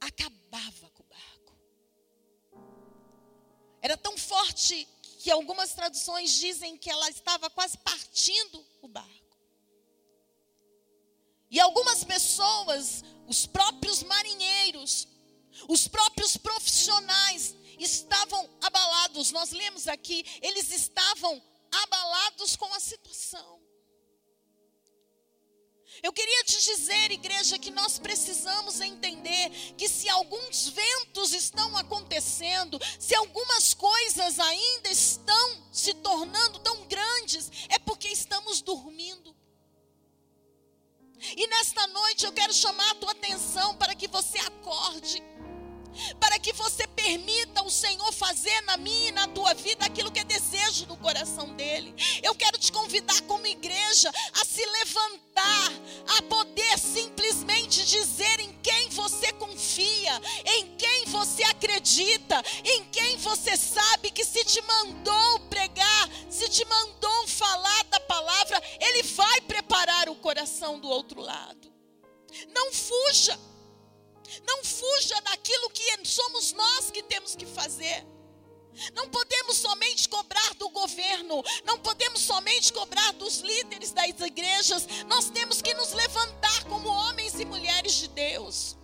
acabava 0.00 0.88
com 0.90 1.02
o 1.02 1.06
barco. 1.06 1.58
Era 3.82 3.96
tão 3.96 4.16
forte 4.16 4.86
que 5.18 5.32
algumas 5.32 5.74
traduções 5.74 6.30
dizem 6.30 6.78
que 6.78 6.88
ela 6.88 7.10
estava 7.10 7.50
quase 7.50 7.76
partindo 7.78 8.64
o 8.80 8.86
barco. 8.86 9.23
E 11.50 11.60
algumas 11.60 12.02
pessoas, 12.04 13.02
os 13.26 13.46
próprios 13.46 14.02
marinheiros, 14.02 15.06
os 15.68 15.86
próprios 15.86 16.36
profissionais 16.36 17.54
estavam 17.78 18.48
abalados. 18.62 19.30
Nós 19.30 19.50
lemos 19.50 19.86
aqui, 19.88 20.24
eles 20.42 20.70
estavam 20.72 21.42
abalados 21.70 22.56
com 22.56 22.72
a 22.74 22.80
situação. 22.80 23.62
Eu 26.02 26.12
queria 26.12 26.44
te 26.44 26.60
dizer, 26.60 27.12
igreja, 27.12 27.58
que 27.58 27.70
nós 27.70 27.98
precisamos 27.98 28.80
entender 28.80 29.50
que 29.76 29.88
se 29.88 30.08
alguns 30.08 30.68
ventos 30.68 31.32
estão 31.32 31.76
acontecendo, 31.76 32.80
se 32.98 33.14
algumas 33.14 33.74
coisas 33.74 34.38
ainda 34.40 34.90
estão 34.90 35.62
se 35.72 35.94
tornando 35.94 36.58
tão 36.58 36.86
grandes, 36.88 37.50
é 37.68 37.78
porque 37.78 38.08
estamos 38.08 38.60
dormindo. 38.60 39.33
E 41.36 41.46
nesta 41.48 41.86
noite 41.88 42.24
eu 42.24 42.32
quero 42.32 42.52
chamar 42.52 42.90
a 42.90 42.94
tua 42.96 43.12
atenção 43.12 43.74
para 43.76 43.94
que 43.94 44.06
você 44.06 44.38
acorde, 44.38 45.22
para 46.18 46.38
que 46.38 46.52
você 46.52 46.86
permita 46.86 47.62
o 47.62 47.70
Senhor 47.70 48.12
fazer 48.12 48.60
na 48.62 48.76
minha 48.76 49.08
e 49.08 49.12
na 49.12 49.28
tua 49.28 49.54
vida 49.54 49.84
aquilo 49.84 50.10
que 50.10 50.20
é 50.20 50.24
desejo 50.24 50.86
do 50.86 50.96
coração 50.96 51.54
dele. 51.54 51.94
Eu 52.22 52.34
quero 52.34 52.58
te 52.58 52.72
convidar 52.72 53.20
como 53.22 53.46
igreja 53.46 54.10
a 54.40 54.44
se 54.44 54.64
levantar, 54.64 55.72
a 56.18 56.22
poder 56.22 56.78
simplesmente 56.78 57.84
dizer 57.84 58.40
em 58.40 58.52
quem 58.62 58.88
você 58.90 59.32
confia, 59.32 60.20
em 60.44 60.76
quem 60.76 61.04
você 61.06 61.42
acredita, 61.44 62.42
em 62.64 62.84
quem 62.84 63.16
você 63.18 63.56
sabe 63.56 64.10
que 64.10 64.24
se 64.24 64.44
te 64.44 64.60
mandou 64.62 65.40
pregar, 65.48 66.08
se 66.30 66.48
te 66.48 66.64
mandou 66.64 67.26
falar 67.26 67.84
da 67.84 68.00
palavra, 68.00 68.62
ele 68.80 69.02
vai 69.02 69.40
preparar 69.42 70.08
o 70.08 70.16
coração 70.16 70.78
do 70.78 70.88
outro 70.88 71.20
lado. 71.20 71.72
Não 72.52 72.72
fuja. 72.72 73.38
Não 74.46 74.64
fuja 74.64 75.20
daquilo 75.22 75.70
que 75.70 75.84
somos 76.04 76.52
nós 76.52 76.90
que 76.90 77.02
temos 77.02 77.34
que 77.34 77.46
fazer. 77.46 78.06
Não 78.92 79.08
podemos 79.08 79.56
somente 79.56 80.08
cobrar 80.08 80.54
do 80.54 80.68
governo, 80.70 81.42
não 81.64 81.78
podemos 81.78 82.20
somente 82.20 82.72
cobrar 82.72 83.12
dos 83.12 83.38
líderes 83.38 83.92
das 83.92 84.20
igrejas, 84.20 84.86
nós 85.06 85.30
temos 85.30 85.62
que 85.62 85.72
nos 85.74 85.92
levantar 85.92 86.64
como 86.64 86.88
homens 86.88 87.38
e 87.38 87.44
mulheres 87.44 87.92
de 87.94 88.08
Deus. 88.08 88.76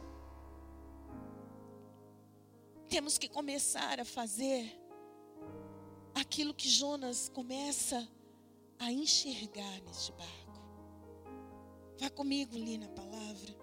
Temos 2.89 3.19
que 3.19 3.29
começar 3.29 4.01
a 4.01 4.05
fazer 4.05 4.81
aquilo 6.15 6.55
que 6.55 6.69
Jonas 6.69 7.29
começa 7.29 8.09
a 8.79 8.93
enxergar 8.93 9.81
neste 9.83 10.13
barco. 10.13 10.41
Vá 11.99 12.11
comigo 12.11 12.57
ali 12.57 12.79
na 12.79 12.89
palavra. 12.89 13.60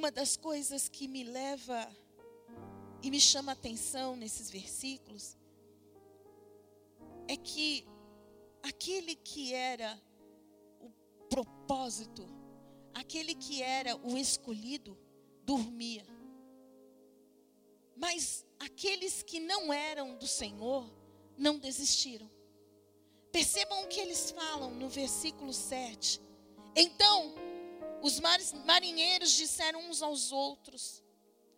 Uma 0.00 0.10
das 0.10 0.34
coisas 0.34 0.88
que 0.88 1.06
me 1.06 1.22
leva 1.22 1.86
e 3.02 3.10
me 3.10 3.20
chama 3.20 3.52
a 3.52 3.58
atenção 3.60 4.16
nesses 4.16 4.50
versículos 4.50 5.36
é 7.28 7.36
que 7.36 7.86
aquele 8.62 9.14
que 9.14 9.52
era 9.52 10.02
o 10.80 10.88
propósito, 11.28 12.26
aquele 12.94 13.34
que 13.34 13.62
era 13.62 13.94
o 13.94 14.16
escolhido, 14.16 14.96
dormia. 15.42 16.06
Mas 17.94 18.46
aqueles 18.58 19.22
que 19.22 19.38
não 19.38 19.70
eram 19.70 20.16
do 20.16 20.26
Senhor 20.26 20.90
não 21.36 21.58
desistiram. 21.58 22.30
Percebam 23.30 23.84
o 23.84 23.86
que 23.86 24.00
eles 24.00 24.30
falam 24.30 24.70
no 24.70 24.88
versículo 24.88 25.52
7. 25.52 26.22
Então, 26.74 27.34
os 28.02 28.20
marinheiros 28.64 29.32
disseram 29.32 29.88
uns 29.88 30.02
aos 30.02 30.32
outros: 30.32 31.02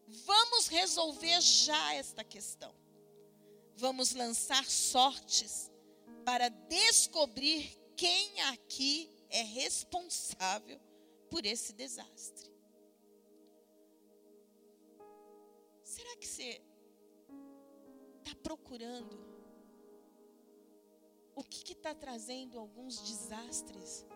Vamos 0.07 0.67
resolver 0.67 1.41
já 1.41 1.95
esta 1.95 2.25
questão. 2.25 2.75
Vamos 3.77 4.13
lançar 4.13 4.65
sortes 4.65 5.71
para 6.25 6.49
descobrir 6.49 7.79
quem 7.97 8.41
aqui 8.43 9.11
é 9.29 9.43
responsável 9.43 10.81
por 11.31 11.47
esse 11.47 11.73
desastre. 11.73 12.53
Será 15.83 16.17
que 16.17 16.27
você 16.27 16.61
está 18.19 18.35
procurando 18.43 19.33
o 21.35 21.43
que 21.43 21.73
está 21.73 21.95
trazendo 21.95 22.59
alguns 22.59 23.01
desastres 23.01 24.07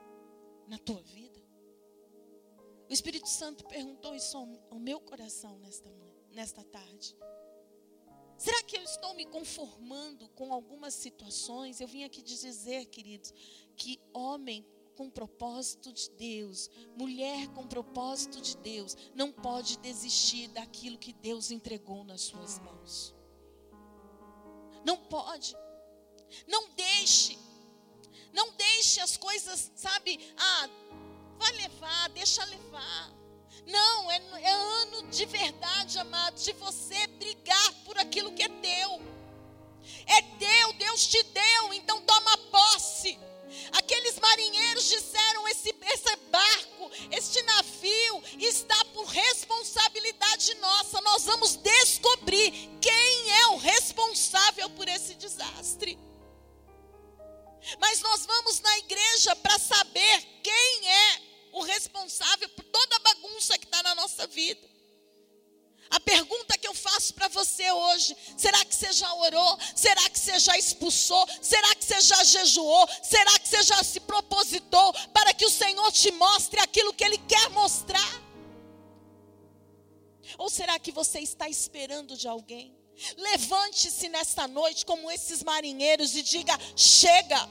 na 0.66 0.78
tua 0.78 1.00
vida? 1.02 1.45
O 2.88 2.92
Espírito 2.92 3.28
Santo 3.28 3.64
perguntou 3.64 4.14
isso 4.14 4.36
ao 4.70 4.78
meu 4.78 5.00
coração 5.00 5.58
nesta, 5.58 5.92
nesta 6.30 6.62
tarde. 6.64 7.16
Será 8.38 8.62
que 8.62 8.76
eu 8.76 8.82
estou 8.82 9.14
me 9.14 9.24
conformando 9.26 10.28
com 10.30 10.52
algumas 10.52 10.94
situações? 10.94 11.80
Eu 11.80 11.88
vim 11.88 12.04
aqui 12.04 12.22
dizer, 12.22 12.86
queridos, 12.86 13.32
que 13.74 13.98
homem 14.12 14.64
com 14.94 15.10
propósito 15.10 15.92
de 15.92 16.10
Deus, 16.10 16.70
mulher 16.96 17.48
com 17.48 17.66
propósito 17.66 18.40
de 18.40 18.56
Deus, 18.58 18.96
não 19.14 19.30
pode 19.30 19.78
desistir 19.78 20.48
daquilo 20.48 20.98
que 20.98 21.12
Deus 21.12 21.50
entregou 21.50 22.02
nas 22.04 22.22
suas 22.22 22.58
mãos. 22.58 23.14
Não 24.84 24.96
pode. 24.96 25.54
Não 26.46 26.70
deixe. 26.70 27.38
Não 28.32 28.52
deixe 28.52 29.00
as 29.00 29.16
coisas, 29.16 29.70
sabe? 29.74 30.18
Ah, 30.36 30.68
vai 31.36 31.52
levar, 31.52 32.08
deixa 32.10 32.44
levar. 32.44 33.10
Não, 33.66 34.10
é, 34.10 34.20
é 34.42 34.52
ano 34.52 35.08
de 35.08 35.24
verdade, 35.26 35.98
amados, 35.98 36.44
de 36.44 36.52
você 36.52 37.06
brigar 37.06 37.72
por 37.84 37.98
aquilo 37.98 38.32
que 38.32 38.42
é 38.42 38.48
teu. 38.48 39.00
É 40.06 40.22
teu, 40.38 40.72
Deus 40.74 41.06
te 41.06 41.22
deu, 41.22 41.74
então 41.74 42.00
toma 42.02 42.36
posse. 42.50 43.18
Aqueles 43.72 44.18
marinheiros 44.18 44.88
disseram: 44.88 45.48
você 80.96 81.20
está 81.20 81.46
esperando 81.46 82.16
de 82.16 82.26
alguém? 82.26 82.74
Levante-se 83.18 84.08
nesta 84.08 84.48
noite 84.48 84.86
como 84.86 85.10
esses 85.10 85.42
marinheiros 85.42 86.16
e 86.16 86.22
diga: 86.22 86.58
chega. 86.74 87.48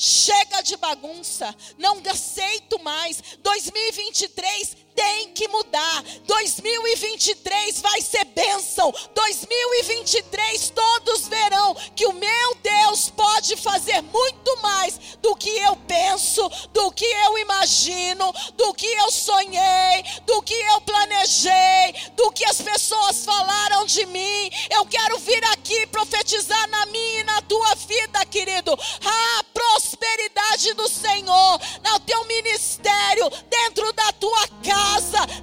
Chega 0.00 0.62
de 0.62 0.76
bagunça, 0.76 1.52
não 1.76 2.00
aceito 2.08 2.80
mais. 2.80 3.20
2023 3.42 4.76
tem 4.98 5.28
que 5.28 5.46
mudar. 5.46 6.02
2023 6.26 7.80
vai 7.80 8.00
ser 8.00 8.24
bênção. 8.24 8.92
2023 9.14 10.70
todos 10.70 11.28
verão 11.28 11.76
que 11.94 12.04
o 12.04 12.12
meu 12.12 12.54
Deus 12.56 13.08
pode 13.08 13.56
fazer 13.56 14.02
muito 14.02 14.60
mais 14.60 14.98
do 15.22 15.36
que 15.36 15.50
eu 15.50 15.76
penso, 15.86 16.48
do 16.72 16.90
que 16.90 17.04
eu 17.04 17.38
imagino, 17.38 18.34
do 18.56 18.74
que 18.74 18.86
eu 18.86 19.12
sonhei, 19.12 20.02
do 20.26 20.42
que 20.42 20.54
eu 20.54 20.80
planejei, 20.80 21.94
do 22.16 22.32
que 22.32 22.44
as 22.44 22.60
pessoas 22.60 23.24
falaram 23.24 23.86
de 23.86 24.04
mim. 24.06 24.50
Eu 24.68 24.84
quero 24.86 25.16
vir 25.20 25.44
aqui 25.52 25.86
profetizar 25.86 26.68
na 26.70 26.86
minha 26.86 27.20
e 27.20 27.24
na 27.24 27.40
tua 27.42 27.72
vida, 27.76 28.26
querido. 28.26 28.76
Ah, 29.04 29.44
prosperidade 29.54 30.74
do 30.74 30.88
Senhor, 30.88 31.60
no 31.84 32.00
teu 32.00 32.24
ministério, 32.24 33.30
dentro 33.48 33.92
da 33.92 34.12
tua 34.12 34.48
casa, 34.64 34.87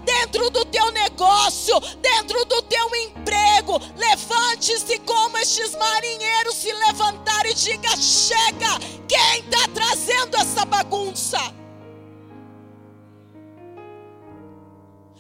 dentro 0.03 0.49
do 0.49 0.65
teu 0.65 0.91
negócio, 0.91 1.79
dentro 2.01 2.43
do 2.45 2.61
teu 2.63 2.95
emprego. 2.95 3.73
Levante-se 3.95 4.99
como 4.99 5.37
estes 5.37 5.75
marinheiros 5.75 6.55
se 6.55 6.71
levantaram 6.71 7.49
e 7.49 7.53
diga: 7.53 7.95
chega, 7.97 8.79
quem 9.07 9.39
está 9.39 9.67
trazendo 9.73 10.37
essa 10.37 10.65
bagunça? 10.65 11.37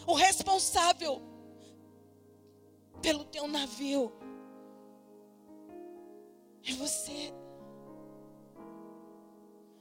O 0.07 0.13
responsável 0.13 1.21
pelo 3.01 3.25
teu 3.25 3.47
navio 3.47 4.11
é 6.67 6.73
você. 6.73 7.33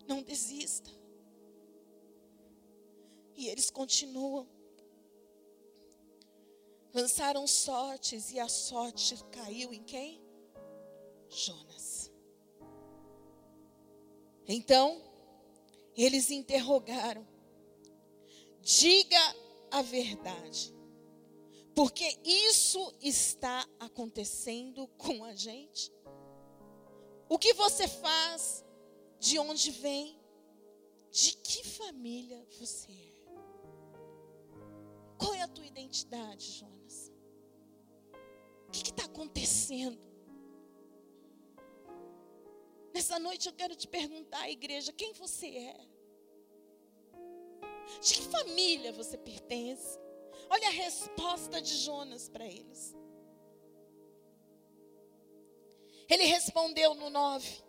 Não 0.06 0.22
desista. 0.22 0.93
E 3.36 3.48
eles 3.48 3.70
continuam. 3.70 4.48
Lançaram 6.92 7.46
sortes 7.46 8.30
e 8.30 8.38
a 8.38 8.48
sorte 8.48 9.16
caiu 9.32 9.72
em 9.72 9.82
quem? 9.82 10.22
Jonas. 11.28 12.12
Então, 14.46 15.02
eles 15.96 16.30
interrogaram: 16.30 17.26
diga 18.60 19.36
a 19.70 19.82
verdade, 19.82 20.72
porque 21.74 22.18
isso 22.24 22.94
está 23.00 23.68
acontecendo 23.80 24.86
com 24.96 25.24
a 25.24 25.34
gente. 25.34 25.92
O 27.28 27.38
que 27.38 27.52
você 27.54 27.88
faz? 27.88 28.64
De 29.18 29.38
onde 29.38 29.70
vem? 29.70 30.20
De 31.10 31.36
que 31.36 31.64
família 31.64 32.46
você 32.58 32.92
é? 32.92 33.13
Qual 35.24 35.32
é 35.32 35.40
a 35.40 35.48
tua 35.48 35.64
identidade, 35.64 36.44
Jonas? 36.58 37.10
O 38.68 38.70
que 38.70 38.90
está 38.90 39.06
acontecendo? 39.06 39.98
Nessa 42.92 43.18
noite 43.18 43.48
eu 43.48 43.54
quero 43.54 43.74
te 43.74 43.88
perguntar, 43.88 44.50
igreja, 44.50 44.92
quem 44.92 45.14
você 45.14 45.46
é? 45.46 45.80
De 48.02 48.14
que 48.14 48.22
família 48.24 48.92
você 48.92 49.16
pertence? 49.16 49.98
Olha 50.50 50.68
a 50.68 50.72
resposta 50.72 51.62
de 51.62 51.74
Jonas 51.74 52.28
para 52.28 52.46
eles. 52.46 52.94
Ele 56.06 56.24
respondeu 56.24 56.94
no 56.94 57.08
9: 57.08 57.62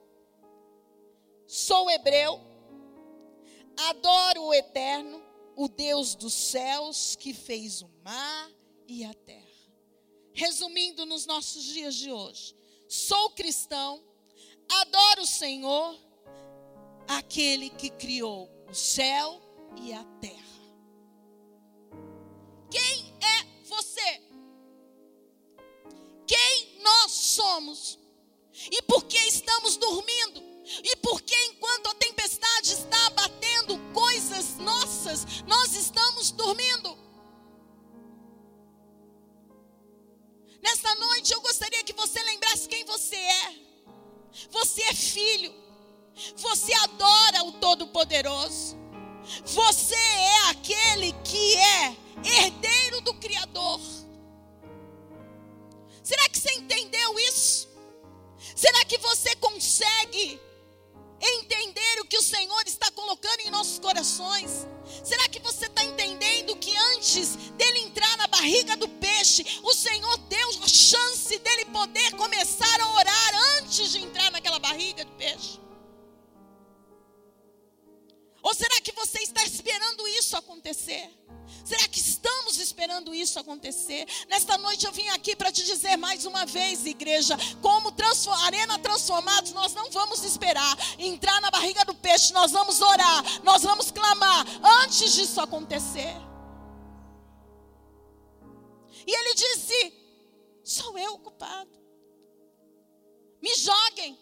Sou 1.48 1.90
hebreu, 1.90 2.38
adoro 3.90 4.44
o 4.44 4.54
eterno, 4.54 5.24
o 5.56 5.68
Deus 5.68 6.16
dos 6.16 6.34
céus 6.34 7.16
que 7.16 7.34
fez 7.34 7.82
o 7.82 7.90
mar 8.04 8.52
e 8.88 9.04
a 9.04 9.14
terra. 9.14 9.46
Resumindo 10.34 11.06
nos 11.06 11.26
nossos 11.26 11.64
dias 11.64 11.96
de 11.96 12.12
hoje, 12.12 12.56
sou 12.90 13.30
cristão, 13.32 14.04
adoro 14.70 15.22
o 15.22 15.28
Senhor, 15.28 15.98
aquele 17.08 17.70
que 17.70 17.90
criou 17.90 18.50
o 18.70 18.74
céu 18.74 19.42
e 19.82 19.94
a 19.94 20.04
terra. 20.20 20.44
Quem 22.70 23.14
é 23.22 23.66
você? 23.66 24.22
Quem 26.28 26.82
nós 26.82 27.12
somos? 27.12 27.98
E 28.72 28.82
por 28.82 29.06
que 29.06 29.18
estamos 29.20 29.78
dormindo? 29.78 30.44
E 30.84 30.96
por 30.98 31.22
que 31.22 31.36
enquanto 31.46 31.88
a 31.88 31.96
tempestade 31.96 32.74
está 32.74 33.05
coisas 34.36 34.58
nossas, 34.58 35.44
nós 35.44 35.76
estamos 35.76 36.32
dormindo? 36.32 36.98
Nesta 40.62 40.94
noite 40.96 41.32
eu 41.32 41.42
gostaria 41.42 41.84
que 41.84 41.94
você 41.94 42.22
lembrasse 42.24 42.68
quem 42.68 42.84
você 42.86 43.16
é. 43.16 43.56
Você 44.50 44.82
é 44.84 44.94
filho. 44.94 45.54
Você 46.36 46.74
adora 46.74 47.44
o 47.46 47.54
Todo-Poderoso. 47.54 48.76
Você 49.46 49.96
é 49.96 50.50
aquele 50.50 51.14
que 51.24 51.56
é 51.56 51.98
herdeiro 52.24 53.02
do 53.02 53.14
Criador. 53.16 53.80
Será 56.04 56.28
que 56.30 56.40
você 56.40 56.54
entendeu 56.56 57.20
isso? 57.20 57.70
Será 58.56 58.84
que 58.86 58.98
você 58.98 59.36
consegue 59.36 60.40
colocando 63.06 63.42
em 63.42 63.52
nossos 63.52 63.78
corações? 63.78 64.68
Será 65.04 65.30
que 65.30 65.40
você 65.40 65.68
está 65.68 65.84
entendendo 65.84 66.56
que 66.56 66.76
antes 66.96 67.36
dele 67.52 67.80
entrar 67.80 68.18
na 68.18 68.26
barriga 68.28 68.76
do 68.76 68.88
peixe, 68.90 69.46
o 69.64 69.74
Senhor 69.74 70.18
deu 70.18 70.50
a 70.64 70.68
chance 70.68 71.38
dele 71.38 71.66
poder 71.66 72.16
começar 72.16 72.82
a 72.82 72.94
orar 72.96 73.36
antes 73.60 73.92
de 73.92 74.00
entrar 74.00 74.32
naquela 74.32 74.58
barriga 74.58 75.06
de 75.06 75.12
peixe? 75.12 75.60
Ou 78.42 78.54
será 78.54 78.82
que 78.82 78.92
você 78.92 79.20
está 79.20 79.44
esperando 79.44 80.08
isso 80.08 80.36
acontecer? 80.36 81.10
Será 81.66 81.88
que 81.88 82.00
estamos 82.00 82.58
esperando? 82.60 83.16
isso 83.16 83.40
acontecer. 83.40 84.06
Nesta 84.28 84.58
noite 84.58 84.86
eu 84.86 84.92
vim 84.92 85.08
aqui 85.10 85.36
para 85.36 85.52
te 85.52 85.64
dizer 85.64 85.98
mais 85.98 86.26
uma 86.26 86.46
vez, 86.46 86.86
igreja, 86.86 87.36
como 87.62 87.92
transform, 87.92 88.40
Arena 88.44 88.78
Transformados, 88.80 89.52
nós 89.54 89.74
não 89.74 89.90
vamos 89.90 90.24
esperar 90.24 90.78
entrar 91.00 91.42
na 91.42 91.50
barriga 91.50 91.84
do 91.86 91.96
peixe, 91.96 92.34
nós 92.34 92.52
vamos 92.52 92.82
orar, 92.82 93.44
nós 93.44 93.64
vamos 93.64 93.92
clamar 93.92 94.46
antes 94.84 95.14
disso 95.14 95.42
acontecer. 95.42 96.16
E 99.08 99.16
ele 99.16 99.34
disse: 99.34 99.94
Sou 100.64 100.98
eu 100.98 101.14
o 101.14 101.20
culpado. 101.20 101.72
Me 103.42 103.54
joguem. 103.56 104.18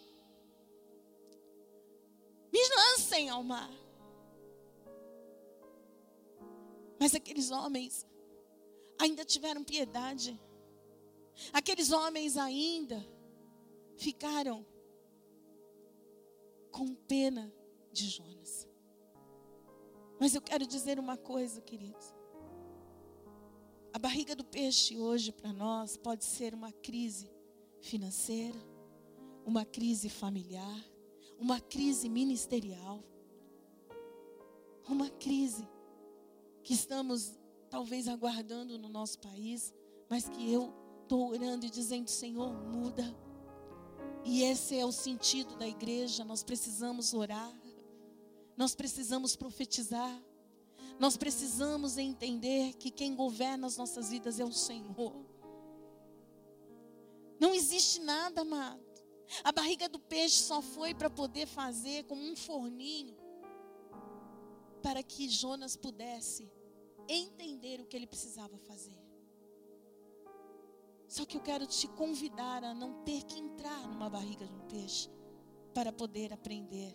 Me 2.52 2.60
lancem 2.76 3.28
ao 3.28 3.42
mar. 3.42 3.70
Mas 6.98 7.14
aqueles 7.14 7.50
homens 7.50 8.06
ainda 8.98 9.24
tiveram 9.24 9.64
piedade. 9.64 10.40
Aqueles 11.52 11.90
homens 11.90 12.36
ainda 12.36 13.04
ficaram 13.96 14.64
com 16.70 16.94
pena 16.94 17.52
de 17.92 18.08
Jonas. 18.08 18.68
Mas 20.18 20.34
eu 20.34 20.42
quero 20.42 20.66
dizer 20.66 20.98
uma 20.98 21.16
coisa, 21.16 21.60
queridos. 21.60 22.14
A 23.92 23.98
barriga 23.98 24.34
do 24.34 24.44
peixe 24.44 24.98
hoje 24.98 25.30
para 25.32 25.52
nós 25.52 25.96
pode 25.96 26.24
ser 26.24 26.54
uma 26.54 26.72
crise 26.72 27.30
financeira, 27.80 28.58
uma 29.44 29.64
crise 29.64 30.08
familiar, 30.08 30.84
uma 31.38 31.60
crise 31.60 32.08
ministerial, 32.08 33.04
uma 34.88 35.08
crise 35.10 35.68
que 36.64 36.72
estamos 36.72 37.38
talvez 37.68 38.08
aguardando 38.08 38.78
no 38.78 38.88
nosso 38.88 39.18
país, 39.18 39.72
mas 40.08 40.28
que 40.28 40.50
eu 40.50 40.74
estou 41.02 41.30
orando 41.30 41.66
e 41.66 41.70
dizendo: 41.70 42.08
Senhor, 42.08 42.52
muda. 42.52 43.14
E 44.24 44.42
esse 44.42 44.76
é 44.78 44.86
o 44.86 44.90
sentido 44.90 45.54
da 45.56 45.68
igreja. 45.68 46.24
Nós 46.24 46.42
precisamos 46.42 47.12
orar, 47.12 47.52
nós 48.56 48.74
precisamos 48.74 49.36
profetizar, 49.36 50.22
nós 50.98 51.16
precisamos 51.16 51.98
entender 51.98 52.72
que 52.74 52.90
quem 52.90 53.14
governa 53.14 53.66
as 53.66 53.76
nossas 53.76 54.10
vidas 54.10 54.40
é 54.40 54.44
o 54.44 54.52
Senhor. 54.52 55.14
Não 57.38 57.54
existe 57.54 58.00
nada, 58.00 58.40
amado. 58.40 58.82
A 59.42 59.52
barriga 59.52 59.88
do 59.88 59.98
peixe 59.98 60.36
só 60.36 60.62
foi 60.62 60.94
para 60.94 61.10
poder 61.10 61.46
fazer 61.46 62.04
como 62.04 62.22
um 62.22 62.36
forninho 62.36 63.23
para 64.84 65.02
que 65.02 65.30
Jonas 65.30 65.76
pudesse 65.76 66.46
entender 67.08 67.80
o 67.80 67.86
que 67.86 67.96
ele 67.96 68.06
precisava 68.06 68.58
fazer. 68.58 69.02
Só 71.08 71.24
que 71.24 71.38
eu 71.38 71.40
quero 71.40 71.66
te 71.66 71.88
convidar 71.88 72.62
a 72.62 72.74
não 72.74 73.02
ter 73.02 73.22
que 73.22 73.38
entrar 73.38 73.88
numa 73.88 74.10
barriga 74.10 74.44
de 74.46 74.52
um 74.52 74.68
peixe 74.68 75.08
para 75.72 75.90
poder 75.90 76.34
aprender 76.34 76.94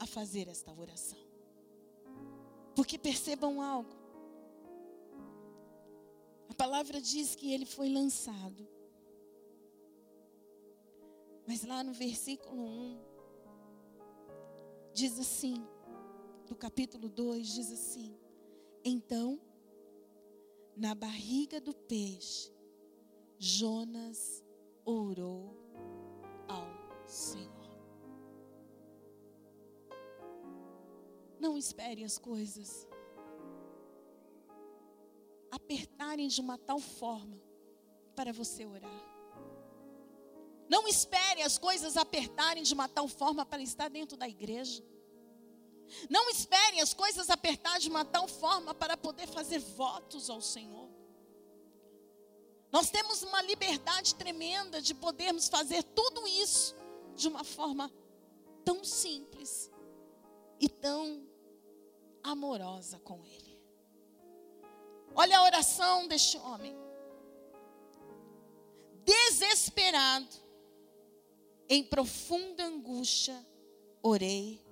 a 0.00 0.06
fazer 0.06 0.48
esta 0.48 0.72
oração. 0.72 1.24
Porque 2.74 2.98
percebam 2.98 3.62
algo. 3.62 3.94
A 6.48 6.54
palavra 6.54 7.00
diz 7.00 7.36
que 7.36 7.52
ele 7.52 7.64
foi 7.64 7.88
lançado. 7.88 8.68
Mas 11.46 11.62
lá 11.62 11.84
no 11.84 11.92
versículo 11.92 12.64
1, 12.64 13.00
diz 14.92 15.20
assim: 15.20 15.64
do 16.52 16.56
capítulo 16.56 17.08
2 17.08 17.46
diz 17.48 17.72
assim: 17.72 18.14
Então, 18.84 19.40
na 20.76 20.94
barriga 20.94 21.58
do 21.58 21.72
peixe, 21.72 22.52
Jonas 23.38 24.44
orou 24.84 25.56
ao 26.46 26.68
Senhor. 27.06 27.48
Não 31.40 31.56
espere 31.56 32.04
as 32.04 32.18
coisas 32.18 32.86
apertarem 35.50 36.28
de 36.28 36.42
uma 36.42 36.58
tal 36.58 36.78
forma 36.78 37.40
para 38.14 38.30
você 38.30 38.66
orar. 38.66 39.10
Não 40.68 40.86
espere 40.86 41.40
as 41.40 41.56
coisas 41.56 41.96
apertarem 41.96 42.62
de 42.62 42.74
uma 42.74 42.90
tal 42.90 43.08
forma 43.08 43.46
para 43.46 43.62
estar 43.62 43.88
dentro 43.88 44.18
da 44.18 44.28
igreja. 44.28 44.84
Não 46.08 46.28
esperem 46.30 46.80
as 46.80 46.94
coisas 46.94 47.30
apertar 47.30 47.78
de 47.78 47.88
uma 47.88 48.04
tal 48.04 48.26
forma 48.26 48.74
para 48.74 48.96
poder 48.96 49.26
fazer 49.26 49.58
votos 49.58 50.28
ao 50.30 50.40
Senhor. 50.40 50.88
Nós 52.70 52.90
temos 52.90 53.22
uma 53.22 53.42
liberdade 53.42 54.14
tremenda 54.14 54.80
de 54.80 54.94
podermos 54.94 55.48
fazer 55.48 55.82
tudo 55.82 56.26
isso 56.26 56.74
de 57.14 57.28
uma 57.28 57.44
forma 57.44 57.92
tão 58.64 58.82
simples 58.82 59.70
e 60.58 60.68
tão 60.68 61.26
amorosa 62.22 62.98
com 63.00 63.24
Ele. 63.26 63.60
Olha 65.14 65.38
a 65.38 65.42
oração 65.42 66.08
deste 66.08 66.38
homem. 66.38 66.74
Desesperado, 69.04 70.34
em 71.68 71.84
profunda 71.84 72.64
angústia, 72.64 73.46
orei 74.02 74.64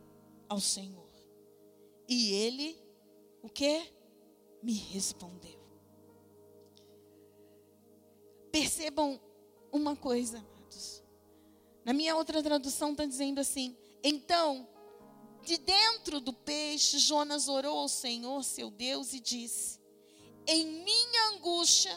ao 0.48 0.60
Senhor. 0.60 1.09
E 2.10 2.32
ele, 2.32 2.76
o 3.40 3.48
que? 3.48 3.88
Me 4.60 4.72
respondeu. 4.72 5.60
Percebam 8.50 9.20
uma 9.70 9.94
coisa, 9.94 10.38
amados. 10.38 11.04
Na 11.84 11.92
minha 11.92 12.16
outra 12.16 12.42
tradução 12.42 12.90
está 12.90 13.06
dizendo 13.06 13.38
assim: 13.38 13.76
então, 14.02 14.68
de 15.44 15.56
dentro 15.56 16.20
do 16.20 16.32
peixe, 16.32 16.98
Jonas 16.98 17.46
orou 17.46 17.78
ao 17.78 17.88
Senhor, 17.88 18.42
seu 18.42 18.72
Deus, 18.72 19.12
e 19.12 19.20
disse: 19.20 19.78
Em 20.48 20.66
minha 20.66 21.28
angústia, 21.28 21.96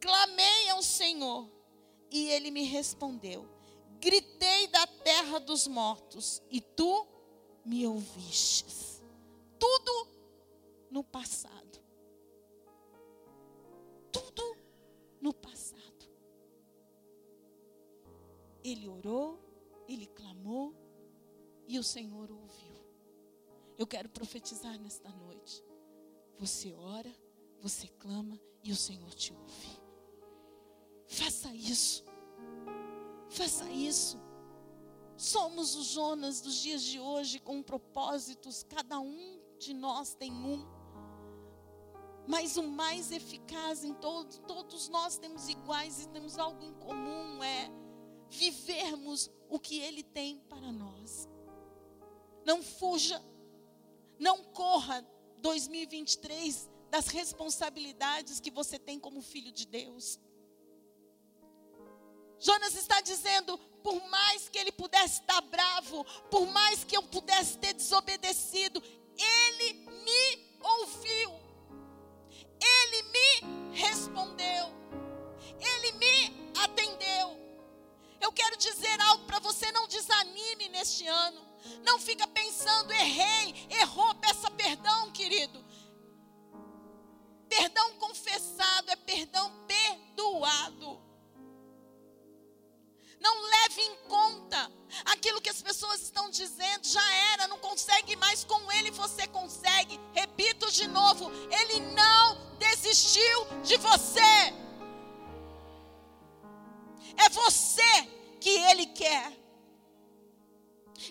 clamei 0.00 0.70
ao 0.70 0.82
Senhor, 0.82 1.46
e 2.10 2.30
ele 2.30 2.50
me 2.50 2.62
respondeu. 2.62 3.46
Gritei 4.00 4.66
da 4.68 4.86
terra 4.86 5.38
dos 5.38 5.66
mortos, 5.66 6.40
e 6.50 6.58
tu 6.58 7.06
me 7.66 7.86
ouvistes 7.86 8.85
tudo 9.58 10.08
no 10.90 11.02
passado. 11.04 11.80
Tudo 14.12 14.56
no 15.20 15.32
passado. 15.32 15.82
Ele 18.62 18.88
orou, 18.88 19.38
ele 19.88 20.06
clamou 20.06 20.74
e 21.66 21.78
o 21.78 21.82
Senhor 21.82 22.30
ouviu. 22.30 22.76
Eu 23.78 23.86
quero 23.86 24.08
profetizar 24.08 24.78
nesta 24.80 25.10
noite. 25.10 25.62
Você 26.38 26.72
ora, 26.72 27.14
você 27.60 27.88
clama 27.98 28.40
e 28.62 28.72
o 28.72 28.76
Senhor 28.76 29.12
te 29.14 29.32
ouve. 29.32 29.80
Faça 31.06 31.54
isso. 31.54 32.04
Faça 33.28 33.70
isso. 33.70 34.18
Somos 35.16 35.74
os 35.74 35.86
Jonas 35.86 36.40
dos 36.40 36.56
dias 36.56 36.82
de 36.82 37.00
hoje 37.00 37.38
com 37.38 37.62
propósitos, 37.62 38.62
cada 38.62 38.98
um 39.00 39.35
de 39.58 39.74
nós 39.74 40.14
tem 40.14 40.32
um. 40.32 40.66
Mas 42.26 42.56
o 42.56 42.62
mais 42.62 43.12
eficaz 43.12 43.84
em 43.84 43.94
todos, 43.94 44.38
todos 44.46 44.88
nós 44.88 45.16
temos 45.16 45.48
iguais 45.48 46.02
e 46.02 46.08
temos 46.08 46.38
algo 46.38 46.62
em 46.64 46.74
comum, 46.74 47.42
é 47.42 47.70
vivermos 48.28 49.30
o 49.48 49.58
que 49.58 49.78
Ele 49.78 50.02
tem 50.02 50.38
para 50.48 50.72
nós. 50.72 51.28
Não 52.44 52.62
fuja, 52.62 53.22
não 54.18 54.42
corra 54.44 55.06
2023 55.38 56.68
das 56.90 57.08
responsabilidades 57.08 58.40
que 58.40 58.50
você 58.50 58.78
tem 58.78 58.98
como 58.98 59.20
filho 59.22 59.52
de 59.52 59.66
Deus. 59.66 60.18
Jonas 62.38 62.74
está 62.74 63.00
dizendo: 63.00 63.58
por 63.82 64.00
mais 64.08 64.48
que 64.48 64.58
ele 64.58 64.72
pudesse 64.72 65.20
estar 65.20 65.40
bravo, 65.42 66.04
por 66.30 66.46
mais 66.46 66.84
que 66.84 66.96
eu 66.96 67.02
pudesse 67.02 67.58
ter 67.58 67.72
desobedecido, 67.72 68.82
ele 69.18 69.74
me 70.04 70.58
ouviu. 70.60 71.30
Ele 72.60 73.02
me 73.02 73.76
respondeu. 73.76 74.66
Ele 75.58 75.92
me 75.92 76.52
atendeu. 76.58 77.36
Eu 78.20 78.32
quero 78.32 78.56
dizer 78.56 79.00
algo 79.00 79.24
para 79.24 79.38
você, 79.38 79.70
não 79.72 79.86
desanime 79.86 80.68
neste 80.68 81.06
ano. 81.06 81.46
Não 81.82 81.98
fica 81.98 82.26
pensando, 82.26 82.92
errei, 82.92 83.66
errou, 83.70 84.14
peça 84.16 84.50
perdão, 84.50 85.10
querido. 85.12 85.64
Perdão 87.48 87.94
confessado 87.94 88.90
é 88.90 88.96
perdão 88.96 89.64
perdoado. 89.66 91.05
Não 93.20 93.34
leve 93.42 93.82
em 93.82 93.96
conta 94.08 94.72
aquilo 95.04 95.40
que 95.40 95.50
as 95.50 95.62
pessoas 95.62 96.00
estão 96.00 96.30
dizendo, 96.30 96.86
já 96.86 97.14
era, 97.32 97.48
não 97.48 97.58
consegue 97.58 98.16
mais, 98.16 98.44
com 98.44 98.72
ele 98.72 98.90
você 98.90 99.26
consegue. 99.26 99.98
Repito 100.12 100.70
de 100.70 100.86
novo, 100.86 101.30
ele 101.50 101.80
não 101.94 102.56
desistiu 102.58 103.46
de 103.62 103.76
você. 103.76 104.54
É 107.16 107.28
você 107.30 108.08
que 108.40 108.50
ele 108.50 108.86
quer. 108.86 109.32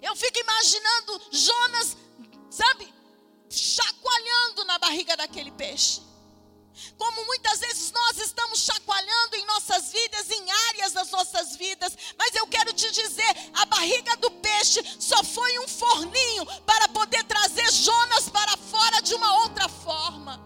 Eu 0.01 0.15
fico 0.15 0.39
imaginando 0.39 1.21
Jonas, 1.31 1.97
sabe, 2.49 2.93
chacoalhando 3.49 4.65
na 4.65 4.77
barriga 4.79 5.15
daquele 5.15 5.51
peixe. 5.51 6.01
Como 6.97 7.25
muitas 7.25 7.59
vezes 7.59 7.91
nós 7.91 8.17
estamos 8.17 8.59
chacoalhando 8.59 9.35
em 9.35 9.45
nossas 9.45 9.91
vidas, 9.91 10.29
em 10.29 10.51
áreas 10.69 10.93
das 10.93 11.09
nossas 11.09 11.55
vidas, 11.55 11.97
mas 12.17 12.35
eu 12.35 12.47
quero 12.47 12.73
te 12.73 12.89
dizer: 12.91 13.51
a 13.53 13.65
barriga 13.65 14.15
do 14.17 14.31
peixe 14.31 14.83
só 14.99 15.23
foi 15.23 15.59
um 15.59 15.67
forninho 15.67 16.45
para 16.65 16.87
poder 16.89 17.23
trazer 17.23 17.71
Jonas 17.71 18.29
para 18.29 18.57
fora 18.57 19.01
de 19.01 19.13
uma 19.15 19.41
outra 19.43 19.67
forma. 19.69 20.43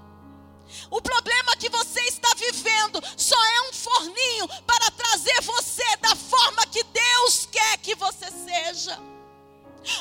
O 0.92 1.02
problema 1.02 1.56
que 1.58 1.70
você 1.70 2.02
está 2.02 2.34
vivendo 2.36 3.02
só 3.18 3.44
é 3.44 3.62
um 3.70 3.74
forninho 3.74 4.48
para 4.66 4.92
trazer 4.92 5.42
você 5.42 5.98
da 5.98 6.16
forma 6.16 6.66
que 6.68 6.84
Deus 6.84 7.48
quer 7.52 7.78
que 7.78 7.96
você 7.96 8.26
seja. 8.32 9.00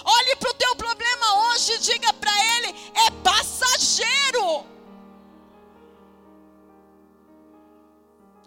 Olhe 0.04 0.36
para 0.36 0.50
o 0.50 0.54
teu 0.54 0.76
problema 0.76 1.50
hoje 1.50 1.72
e 1.72 1.78
diga 1.78 2.12
para 2.14 2.32
ele: 2.56 2.74
é 2.94 3.10
passageiro. 3.22 4.77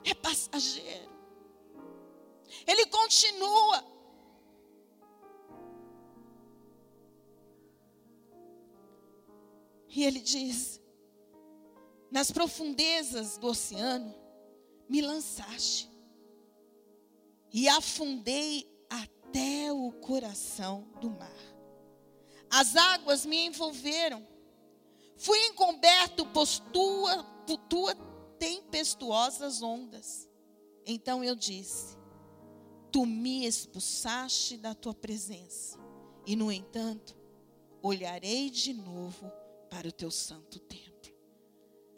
É 0.03 0.13
passageiro. 0.13 1.11
Ele 2.67 2.85
continua. 2.87 3.85
E 9.89 10.03
ele 10.03 10.19
diz: 10.19 10.81
nas 12.09 12.31
profundezas 12.31 13.37
do 13.37 13.47
oceano, 13.47 14.15
me 14.87 15.01
lançaste, 15.01 15.89
e 17.53 17.67
afundei 17.67 18.69
até 18.89 19.71
o 19.71 19.91
coração 19.91 20.87
do 20.99 21.09
mar. 21.09 21.31
As 22.49 22.75
águas 22.75 23.25
me 23.25 23.45
envolveram, 23.45 24.27
fui 25.17 25.37
encoberto 25.47 26.25
por 26.27 26.47
tua, 26.73 27.23
por 27.45 27.57
tua 27.57 27.95
tempestuosas 28.41 29.61
ondas. 29.61 30.27
Então 30.83 31.23
eu 31.23 31.35
disse: 31.35 31.95
Tu 32.91 33.05
me 33.05 33.45
expulsaste 33.45 34.57
da 34.57 34.73
tua 34.73 34.95
presença, 34.95 35.77
e 36.25 36.35
no 36.35 36.51
entanto, 36.51 37.15
olharei 37.83 38.49
de 38.49 38.73
novo 38.73 39.31
para 39.69 39.87
o 39.87 39.91
teu 39.91 40.09
santo 40.09 40.59
templo. 40.59 40.91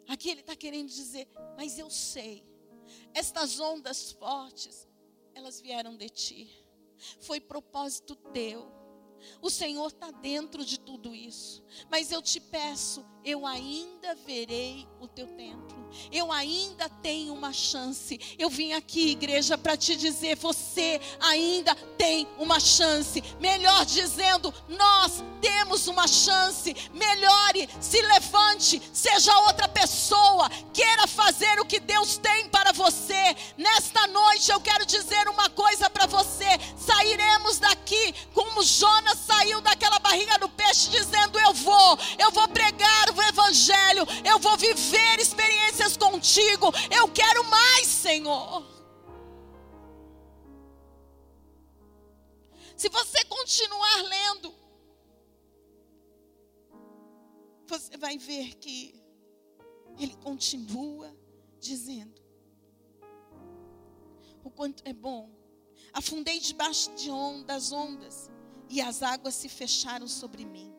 Aqui 0.06 0.28
ele 0.28 0.40
está 0.40 0.54
querendo 0.54 0.90
dizer, 0.90 1.26
mas 1.56 1.78
eu 1.78 1.88
sei, 1.88 2.44
estas 3.14 3.58
ondas 3.58 4.12
fortes, 4.12 4.86
elas 5.34 5.58
vieram 5.62 5.96
de 5.96 6.10
ti, 6.10 6.66
foi 7.20 7.40
propósito 7.40 8.14
teu. 8.14 8.70
O 9.40 9.48
Senhor 9.48 9.86
está 9.86 10.10
dentro 10.10 10.62
de 10.62 10.78
tudo 10.78 11.14
isso, 11.14 11.64
mas 11.90 12.12
eu 12.12 12.20
te 12.20 12.38
peço, 12.38 13.02
eu 13.24 13.46
ainda 13.46 14.14
verei 14.26 14.86
o 15.00 15.08
teu 15.08 15.26
templo. 15.26 15.74
Eu 16.12 16.30
ainda 16.30 16.88
tenho 17.02 17.32
uma 17.32 17.52
chance. 17.52 18.20
Eu 18.38 18.50
vim 18.50 18.72
aqui, 18.72 19.12
igreja, 19.12 19.56
para 19.56 19.76
te 19.76 19.96
dizer: 19.96 20.36
você 20.36 21.00
ainda 21.20 21.74
tem 21.96 22.28
uma 22.38 22.60
chance. 22.60 23.22
Melhor 23.40 23.86
dizendo, 23.86 24.52
nós 24.68 25.24
temos 25.40 25.86
uma 25.86 26.06
chance. 26.06 26.74
Melhore, 26.92 27.68
se 27.80 28.02
levante, 28.02 28.82
seja 28.92 29.38
outra 29.40 29.68
pessoa. 29.68 30.50
Queira 30.72 31.06
fazer 31.06 31.58
o 31.60 31.64
que 31.64 31.80
Deus 31.80 32.18
tem 32.18 32.48
para 32.48 32.72
você. 32.72 33.36
Nesta 33.56 34.06
noite 34.08 34.50
eu 34.50 34.60
quero 34.60 34.84
dizer 34.84 35.28
uma 35.28 35.48
coisa 35.48 35.88
para 35.88 36.06
você: 36.06 36.48
sairemos 36.76 37.58
daqui 37.58 38.14
como 38.34 38.62
Jonas 38.62 39.18
saiu 39.20 39.60
daquela 39.62 39.98
barriga 39.98 40.38
do 40.38 40.48
peixe, 40.48 40.90
dizendo: 40.90 41.38
Eu 41.38 41.54
vou, 41.54 41.98
eu 42.18 42.30
vou 42.30 42.48
pregar 42.48 43.13
o 43.20 43.22
Evangelho, 43.22 44.04
eu 44.24 44.38
vou 44.38 44.56
viver 44.56 45.18
experiências 45.18 45.96
contigo, 45.96 46.66
eu 46.90 47.08
quero 47.12 47.44
mais, 47.44 47.86
Senhor. 47.86 48.74
Se 52.76 52.88
você 52.88 53.24
continuar 53.24 54.02
lendo, 54.02 54.54
você 57.66 57.96
vai 57.96 58.18
ver 58.18 58.54
que 58.56 59.02
ele 59.98 60.14
continua 60.16 61.14
dizendo 61.60 62.20
o 64.42 64.50
quanto 64.50 64.82
é 64.86 64.92
bom. 64.92 65.30
Afundei 65.92 66.38
debaixo 66.40 66.94
de 66.94 67.10
on 67.10 67.42
das 67.44 67.72
ondas 67.72 68.30
e 68.68 68.80
as 68.80 69.02
águas 69.02 69.34
se 69.34 69.48
fecharam 69.48 70.06
sobre 70.06 70.44
mim. 70.44 70.74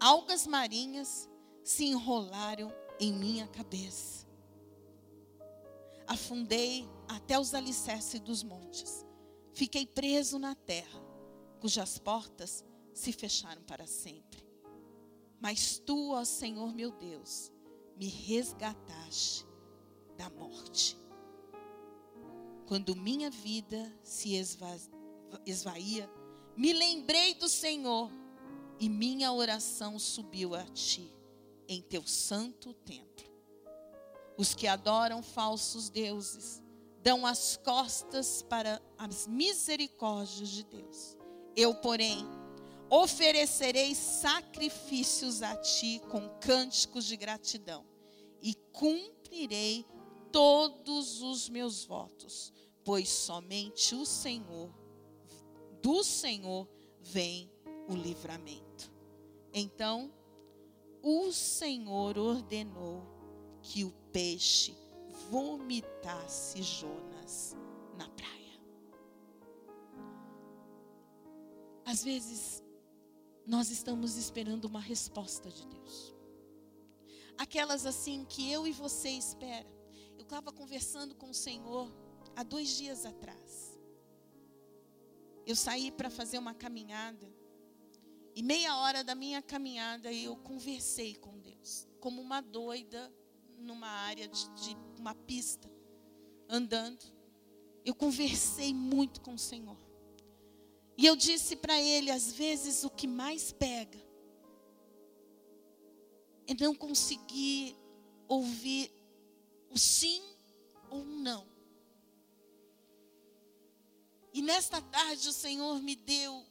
Algas 0.00 0.46
marinhas 0.46 1.28
se 1.66 1.84
enrolaram 1.84 2.72
em 3.00 3.12
minha 3.12 3.48
cabeça. 3.48 4.24
Afundei 6.06 6.88
até 7.08 7.36
os 7.40 7.54
alicerces 7.54 8.20
dos 8.20 8.44
montes. 8.44 9.04
Fiquei 9.52 9.84
preso 9.84 10.38
na 10.38 10.54
terra, 10.54 11.02
cujas 11.58 11.98
portas 11.98 12.64
se 12.94 13.10
fecharam 13.10 13.62
para 13.64 13.84
sempre. 13.84 14.46
Mas 15.40 15.76
tu, 15.84 16.12
ó 16.12 16.24
Senhor 16.24 16.72
meu 16.72 16.92
Deus, 16.92 17.50
me 17.96 18.06
resgataste 18.06 19.44
da 20.16 20.30
morte. 20.30 20.96
Quando 22.68 22.94
minha 22.94 23.28
vida 23.28 23.92
se 24.04 24.36
esva 24.36 24.78
esvaía, 25.44 26.08
me 26.56 26.72
lembrei 26.72 27.34
do 27.34 27.48
Senhor 27.48 28.08
e 28.78 28.88
minha 28.88 29.32
oração 29.32 29.98
subiu 29.98 30.54
a 30.54 30.64
ti 30.66 31.15
em 31.68 31.80
teu 31.82 32.06
santo 32.06 32.72
templo. 32.72 33.26
Os 34.36 34.54
que 34.54 34.66
adoram 34.66 35.22
falsos 35.22 35.88
deuses 35.88 36.62
dão 37.02 37.24
as 37.24 37.56
costas 37.56 38.42
para 38.42 38.82
as 38.98 39.26
misericórdias 39.26 40.48
de 40.48 40.64
Deus. 40.64 41.16
Eu, 41.54 41.74
porém, 41.76 42.26
oferecerei 42.90 43.94
sacrifícios 43.94 45.42
a 45.42 45.56
ti 45.56 46.00
com 46.10 46.28
cânticos 46.40 47.04
de 47.04 47.16
gratidão 47.16 47.84
e 48.42 48.54
cumprirei 48.72 49.86
todos 50.30 51.22
os 51.22 51.48
meus 51.48 51.84
votos, 51.84 52.52
pois 52.84 53.08
somente 53.08 53.94
o 53.94 54.04
Senhor, 54.04 54.70
do 55.82 56.04
Senhor 56.04 56.68
vem 57.00 57.50
o 57.88 57.94
livramento. 57.94 58.92
Então, 59.52 60.12
o 61.08 61.30
Senhor 61.30 62.18
ordenou 62.18 63.00
que 63.62 63.84
o 63.84 63.92
peixe 64.12 64.76
vomitasse 65.30 66.60
Jonas 66.60 67.54
na 67.96 68.08
praia. 68.08 68.60
Às 71.84 72.02
vezes, 72.02 72.60
nós 73.46 73.70
estamos 73.70 74.16
esperando 74.16 74.64
uma 74.64 74.80
resposta 74.80 75.48
de 75.48 75.64
Deus. 75.68 76.12
Aquelas 77.38 77.86
assim 77.86 78.24
que 78.24 78.50
eu 78.50 78.66
e 78.66 78.72
você 78.72 79.10
espera. 79.10 79.72
Eu 80.16 80.22
estava 80.22 80.50
conversando 80.50 81.14
com 81.14 81.30
o 81.30 81.34
Senhor 81.34 81.88
há 82.34 82.42
dois 82.42 82.76
dias 82.76 83.06
atrás. 83.06 83.78
Eu 85.46 85.54
saí 85.54 85.92
para 85.92 86.10
fazer 86.10 86.38
uma 86.38 86.52
caminhada 86.52 87.35
e 88.36 88.42
meia 88.42 88.76
hora 88.76 89.02
da 89.02 89.14
minha 89.14 89.40
caminhada 89.40 90.12
eu 90.12 90.36
conversei 90.36 91.14
com 91.14 91.38
Deus, 91.38 91.88
como 91.98 92.20
uma 92.20 92.42
doida 92.42 93.10
numa 93.56 93.88
área 93.88 94.28
de, 94.28 94.50
de 94.50 94.76
uma 94.98 95.14
pista, 95.14 95.72
andando. 96.46 97.02
Eu 97.82 97.94
conversei 97.94 98.74
muito 98.74 99.22
com 99.22 99.32
o 99.32 99.38
Senhor. 99.38 99.78
E 100.98 101.06
eu 101.06 101.16
disse 101.16 101.56
para 101.56 101.80
ele, 101.80 102.10
às 102.10 102.30
vezes 102.30 102.84
o 102.84 102.90
que 102.90 103.06
mais 103.06 103.52
pega 103.52 103.98
é 106.46 106.52
não 106.60 106.74
conseguir 106.74 107.74
ouvir 108.28 108.92
o 109.70 109.78
sim 109.78 110.22
ou 110.90 111.00
o 111.00 111.04
não. 111.04 111.46
E 114.34 114.42
nesta 114.42 114.82
tarde 114.82 115.26
o 115.26 115.32
Senhor 115.32 115.80
me 115.80 115.96
deu 115.96 116.44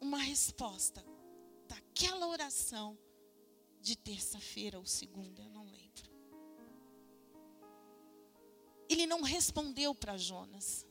uma 0.00 0.18
resposta 0.18 1.04
daquela 1.66 2.26
oração 2.28 2.98
de 3.80 3.96
terça-feira 3.96 4.78
ou 4.78 4.86
segunda, 4.86 5.42
eu 5.42 5.48
não 5.50 5.64
lembro. 5.64 6.10
Ele 8.88 9.06
não 9.06 9.22
respondeu 9.22 9.94
para 9.94 10.16
Jonas, 10.16 10.86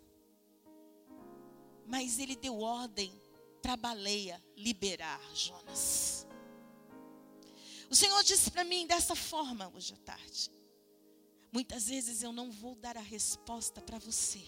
mas 1.85 2.19
ele 2.19 2.35
deu 2.35 2.59
ordem 2.59 3.11
para 3.61 3.73
a 3.73 3.77
baleia 3.77 4.43
liberar 4.55 5.21
Jonas. 5.33 6.27
O 7.89 7.95
Senhor 7.95 8.21
disse 8.23 8.51
para 8.51 8.63
mim 8.63 8.85
dessa 8.85 9.15
forma 9.15 9.71
hoje 9.73 9.93
à 9.93 9.97
tarde: 9.97 10.51
Muitas 11.51 11.87
vezes 11.87 12.21
eu 12.21 12.31
não 12.31 12.51
vou 12.51 12.75
dar 12.75 12.97
a 12.97 13.01
resposta 13.01 13.81
para 13.81 13.97
você, 13.97 14.43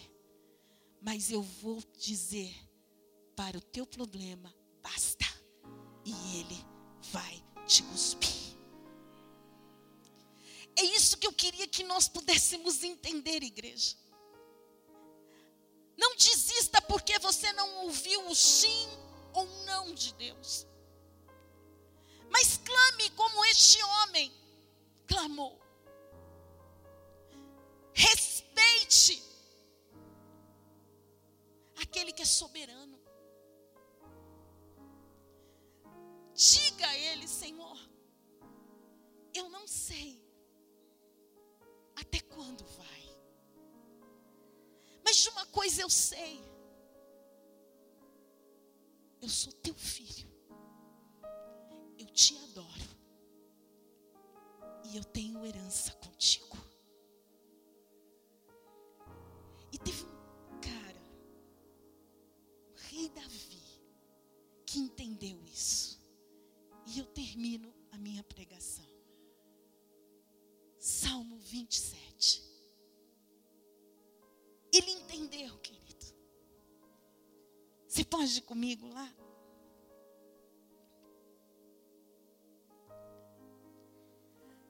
mas 1.00 1.30
eu 1.30 1.42
vou 1.42 1.82
dizer 1.98 2.54
para 3.40 3.56
o 3.56 3.60
teu 3.62 3.86
problema: 3.86 4.54
basta, 4.82 5.24
e 6.04 6.12
ele 6.38 6.66
vai 7.10 7.42
te 7.66 7.82
cuspir. 7.84 8.58
É 10.76 10.82
isso 10.82 11.16
que 11.16 11.26
eu 11.26 11.32
queria 11.32 11.66
que 11.66 11.82
nós 11.82 12.06
pudéssemos 12.06 12.82
entender, 12.82 13.42
igreja. 13.42 13.96
Não 15.96 16.14
desista 16.16 16.82
porque 16.82 17.18
você 17.18 17.50
não 17.54 17.84
ouviu 17.84 18.28
o 18.28 18.34
sim 18.34 18.88
ou 19.32 19.46
não 19.64 19.94
de 19.94 20.12
Deus. 20.14 20.66
Mas 22.30 22.58
clame 22.58 23.08
como 23.10 23.44
este 23.46 23.82
homem 23.82 24.30
clamou. 25.06 25.58
Respeite 27.94 29.22
aquele 31.76 32.12
que 32.12 32.22
é 32.22 32.26
soberano. 32.26 33.00
Diga 36.40 36.86
a 36.86 36.96
ele, 36.96 37.28
Senhor, 37.28 37.78
eu 39.34 39.50
não 39.50 39.68
sei 39.68 40.18
até 41.94 42.18
quando 42.18 42.64
vai. 42.64 43.18
Mas 45.04 45.18
de 45.18 45.28
uma 45.28 45.44
coisa 45.48 45.82
eu 45.82 45.90
sei. 45.90 46.42
Eu 49.20 49.28
sou 49.28 49.52
teu 49.52 49.74
filho. 49.74 50.26
Eu 51.98 52.06
te 52.06 52.34
adoro. 52.38 52.88
E 54.86 54.96
eu 54.96 55.04
tenho 55.04 55.44
herança 55.44 55.92
contigo. 55.96 56.56
E 59.70 59.78
teve 59.78 60.04
um 60.04 60.58
cara, 60.58 61.02
o 62.72 62.76
rei 62.88 63.10
Davi, 63.10 63.62
que 64.64 64.78
entendeu 64.78 65.38
isso. 65.44 65.89
E 66.92 66.98
eu 66.98 67.06
termino 67.06 67.72
a 67.92 67.96
minha 67.96 68.24
pregação. 68.24 68.84
Salmo 70.76 71.38
27. 71.38 72.42
Ele 74.72 74.90
entendeu, 74.90 75.56
querido. 75.58 76.06
Você 77.86 78.04
pode 78.04 78.38
ir 78.38 78.42
comigo 78.42 78.88
lá? 78.88 79.08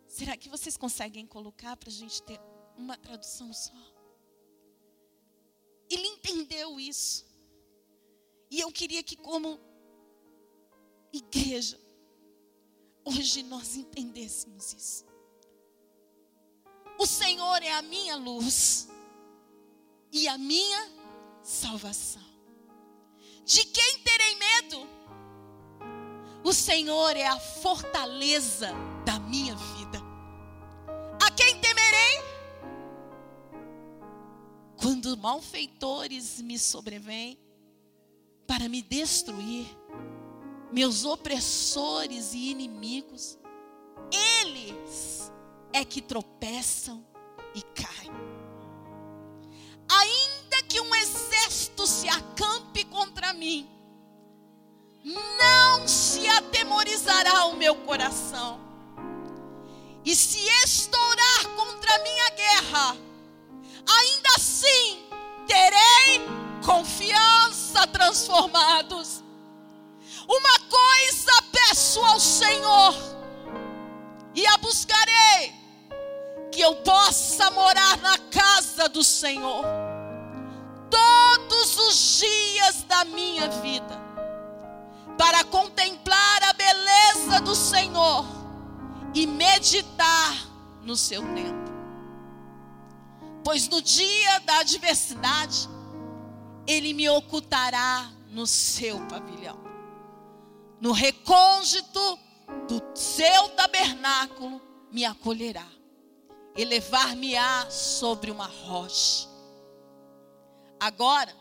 Será 0.06 0.36
que 0.36 0.50
vocês 0.50 0.76
conseguem 0.76 1.26
colocar 1.26 1.74
para 1.78 1.88
a 1.88 1.92
gente 1.92 2.22
ter 2.22 2.38
uma 2.76 2.98
tradução 2.98 3.50
só? 3.54 3.72
Ele 5.88 6.06
entendeu 6.06 6.78
isso. 6.78 7.26
E 8.50 8.60
eu 8.60 8.70
queria 8.70 9.02
que, 9.02 9.16
como 9.16 9.58
igreja, 11.12 11.80
hoje 13.04 13.42
nós 13.42 13.76
entendêssemos 13.76 14.72
isso. 14.72 15.04
O 16.98 17.06
Senhor 17.06 17.62
é 17.62 17.72
a 17.72 17.82
minha 17.82 18.16
luz 18.16 18.88
e 20.12 20.28
a 20.28 20.36
minha 20.36 20.90
salvação. 21.42 22.22
De 23.44 23.64
quem 23.64 23.98
terei 24.00 24.36
medo? 24.36 24.86
O 26.44 26.52
Senhor 26.52 27.16
é 27.16 27.26
a 27.26 27.38
fortaleza 27.38 28.70
da 29.04 29.18
minha 29.18 29.54
vida. 29.54 29.98
A 31.22 31.30
quem 31.30 31.60
temerei? 31.60 32.22
Quando 34.76 35.16
malfeitores 35.16 36.40
me 36.40 36.58
sobrevêm 36.58 37.38
para 38.46 38.68
me 38.68 38.82
destruir, 38.82 39.66
meus 40.72 41.04
opressores 41.04 42.32
e 42.32 42.50
inimigos, 42.50 43.38
eles 44.42 45.32
é 45.72 45.84
que 45.84 46.00
tropeçam 46.00 47.04
e 47.54 47.62
caem. 47.62 48.10
Ainda 49.88 50.62
que 50.68 50.80
um 50.80 50.94
exército 50.94 51.86
se 51.86 52.08
acampe 52.08 52.84
contra 52.84 53.32
mim, 53.32 53.68
não 55.04 55.88
se 55.88 56.28
atemorizará 56.28 57.46
o 57.46 57.56
meu 57.56 57.74
coração. 57.76 58.60
E 60.04 60.14
se 60.14 60.38
estourar 60.64 61.48
contra 61.56 61.94
a 61.94 61.98
minha 61.98 62.30
guerra, 62.30 62.96
ainda 63.86 64.28
assim 64.36 65.04
terei 65.46 66.20
confiança 66.64 67.86
transformados. 67.88 69.22
Uma 70.32 70.60
coisa 70.60 71.42
peço 71.50 72.00
ao 72.04 72.20
Senhor, 72.20 72.94
e 74.32 74.46
a 74.46 74.56
buscarei, 74.58 75.52
que 76.52 76.60
eu 76.60 76.76
possa 76.76 77.50
morar 77.50 77.96
na 77.98 78.16
casa 78.16 78.88
do 78.88 79.02
Senhor 79.02 79.64
todos 80.88 81.76
os 81.78 82.20
dias 82.20 82.84
da 82.84 83.04
minha 83.06 83.48
vida, 83.48 84.00
para 85.18 85.42
contemplar 85.42 86.44
a 86.44 86.52
beleza 86.52 87.40
do 87.40 87.56
Senhor 87.56 88.24
e 89.12 89.26
meditar 89.26 90.32
no 90.82 90.96
seu 90.96 91.22
tempo. 91.34 91.70
Pois 93.42 93.68
no 93.68 93.82
dia 93.82 94.38
da 94.40 94.60
adversidade, 94.60 95.68
Ele 96.68 96.94
me 96.94 97.08
ocultará 97.08 98.08
no 98.28 98.46
seu 98.46 99.00
pavilhão, 99.06 99.58
no 100.80 100.92
recôndito 100.92 102.18
do 102.66 102.82
seu 102.96 103.48
tabernáculo 103.50 104.60
me 104.90 105.04
acolherá, 105.04 105.66
elevar-me-á 106.56 107.70
sobre 107.70 108.30
uma 108.30 108.46
rocha. 108.46 109.28
Agora 110.80 111.32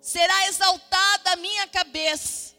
será 0.00 0.46
exaltada 0.48 1.32
a 1.32 1.36
minha 1.36 1.66
cabeça 1.68 2.54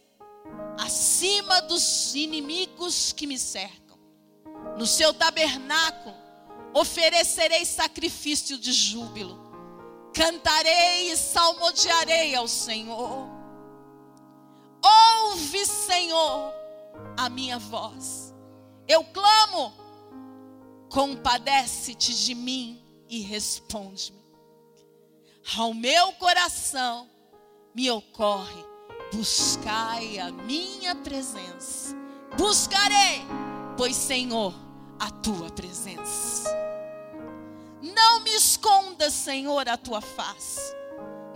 acima 0.78 1.62
dos 1.62 2.16
inimigos 2.16 3.14
que 3.14 3.28
me 3.28 3.38
cercam. 3.38 3.97
No 4.78 4.88
seu 4.88 5.14
tabernáculo 5.14 6.16
oferecerei 6.74 7.66
sacrifício 7.66 8.57
de 8.57 8.72
júbilo. 8.72 9.47
Cantarei 10.14 11.12
e 11.12 11.18
salmodiarei 11.18 12.36
ao 12.36 12.47
Senhor. 12.47 13.38
Ouve, 14.84 15.65
Senhor, 15.65 16.53
a 17.17 17.30
minha 17.30 17.59
voz. 17.59 18.34
Eu 18.88 19.03
clamo, 19.05 19.73
compadece-te 20.89 22.13
de 22.13 22.34
mim 22.34 22.84
e 23.07 23.21
responde-me. 23.21 24.19
Ao 25.57 25.73
meu 25.73 26.13
coração 26.13 27.09
me 27.73 27.89
ocorre, 27.89 28.63
buscai 29.13 30.19
a 30.19 30.32
minha 30.32 30.95
presença. 30.95 31.95
Buscarei, 32.38 33.21
pois, 33.77 33.95
Senhor, 33.95 34.53
a 34.99 35.09
tua 35.09 35.49
presença. 35.49 36.49
Não 37.82 38.19
me 38.21 38.36
escondas, 38.36 39.13
Senhor, 39.13 39.67
a 39.67 39.77
tua 39.77 40.01
face. 40.01 40.75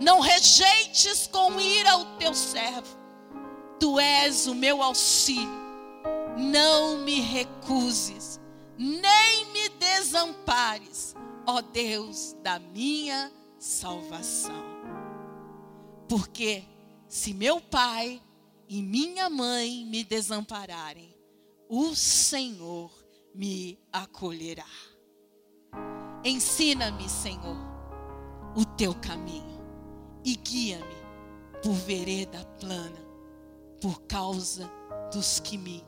Não 0.00 0.20
rejeites 0.20 1.26
com 1.26 1.60
ira 1.60 1.96
o 1.96 2.04
teu 2.16 2.34
servo. 2.34 3.03
Tu 3.84 4.00
és 4.00 4.46
o 4.46 4.54
meu 4.54 4.82
auxílio. 4.82 5.62
Não 6.38 7.04
me 7.04 7.20
recuses, 7.20 8.40
nem 8.78 9.44
me 9.52 9.68
desampares, 9.68 11.14
ó 11.46 11.60
Deus 11.60 12.34
da 12.42 12.58
minha 12.58 13.30
salvação. 13.58 14.64
Porque 16.08 16.64
se 17.06 17.34
meu 17.34 17.60
pai 17.60 18.22
e 18.66 18.80
minha 18.80 19.28
mãe 19.28 19.84
me 19.84 20.02
desampararem, 20.02 21.14
o 21.68 21.94
Senhor 21.94 22.90
me 23.34 23.78
acolherá. 23.92 24.64
Ensina-me, 26.24 27.06
Senhor, 27.06 27.58
o 28.56 28.64
teu 28.64 28.94
caminho 28.94 29.62
e 30.24 30.36
guia-me 30.36 31.04
por 31.62 31.74
vereda 31.74 32.42
plana, 32.58 33.03
por 33.84 34.00
causa 34.04 34.72
dos 35.12 35.38
que 35.38 35.58
me 35.58 35.84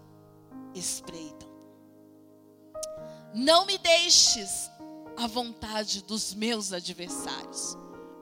espreitam. 0.74 1.49
Não 3.34 3.64
me 3.64 3.78
deixes 3.78 4.70
à 5.16 5.26
vontade 5.26 6.03
dos 6.03 6.34
meus 6.34 6.74
adversários, 6.74 7.74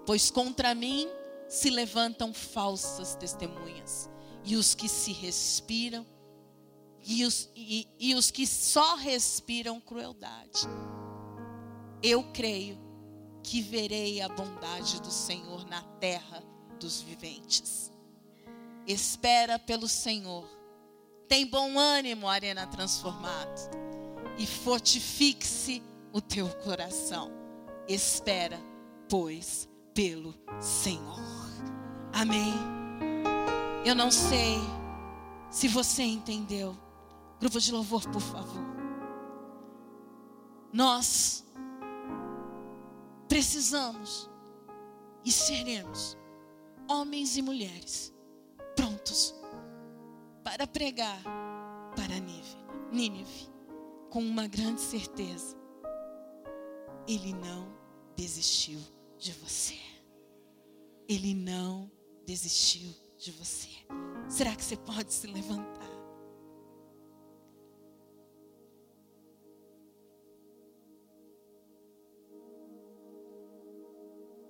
pois 0.06 0.30
contra 0.30 0.76
mim 0.76 1.08
se 1.48 1.70
levantam 1.70 2.32
falsas 2.32 3.16
testemunhas, 3.16 4.08
e 4.44 4.54
os 4.54 4.76
que 4.76 4.88
se 4.88 5.10
respiram, 5.10 6.06
e 7.04 7.24
os, 7.24 7.50
e, 7.56 7.88
e 7.98 8.14
os 8.14 8.30
que 8.30 8.46
só 8.46 8.94
respiram 8.94 9.80
crueldade. 9.80 10.68
Eu 12.00 12.22
creio 12.32 12.78
que 13.42 13.60
verei 13.60 14.20
a 14.20 14.28
bondade 14.28 15.02
do 15.02 15.10
Senhor 15.10 15.66
na 15.66 15.82
terra 15.98 16.44
dos 16.78 17.02
viventes. 17.02 17.92
Espera 18.86 19.58
pelo 19.58 19.88
Senhor. 19.88 20.46
Tem 21.28 21.46
bom 21.46 21.78
ânimo, 21.78 22.28
Arena 22.28 22.66
Transformado. 22.66 23.70
E 24.38 24.46
fortifique-se 24.46 25.82
o 26.12 26.20
teu 26.20 26.48
coração. 26.56 27.30
Espera, 27.88 28.60
pois, 29.08 29.68
pelo 29.94 30.34
Senhor. 30.60 31.20
Amém. 32.12 32.54
Eu 33.84 33.94
não 33.94 34.10
sei 34.10 34.58
se 35.50 35.68
você 35.68 36.02
entendeu. 36.02 36.76
Grupo 37.40 37.60
de 37.60 37.72
louvor, 37.72 38.08
por 38.10 38.22
favor. 38.22 38.62
Nós 40.72 41.44
precisamos 43.28 44.30
e 45.24 45.32
seremos 45.32 46.16
homens 46.88 47.36
e 47.36 47.42
mulheres 47.42 48.13
para 50.42 50.66
pregar 50.66 51.22
para 51.96 52.14
Nínive 52.92 53.50
com 54.10 54.20
uma 54.20 54.46
grande 54.46 54.80
certeza. 54.80 55.56
Ele 57.08 57.32
não 57.32 57.68
desistiu 58.16 58.78
de 59.18 59.32
você. 59.32 59.78
Ele 61.08 61.34
não 61.34 61.90
desistiu 62.24 62.94
de 63.18 63.32
você. 63.32 63.68
Será 64.28 64.54
que 64.54 64.62
você 64.62 64.76
pode 64.76 65.12
se 65.12 65.26
levantar? 65.26 65.84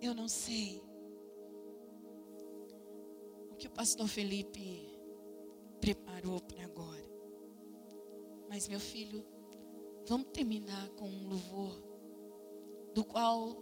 Eu 0.00 0.14
não 0.14 0.28
sei 0.28 0.83
que 3.64 3.68
o 3.68 3.70
pastor 3.70 4.06
Felipe 4.06 4.94
preparou 5.80 6.38
para 6.38 6.64
agora. 6.64 7.10
Mas, 8.46 8.68
meu 8.68 8.78
filho, 8.78 9.24
vamos 10.06 10.26
terminar 10.34 10.90
com 10.90 11.08
um 11.08 11.28
louvor 11.28 11.82
do 12.92 13.02
qual 13.02 13.56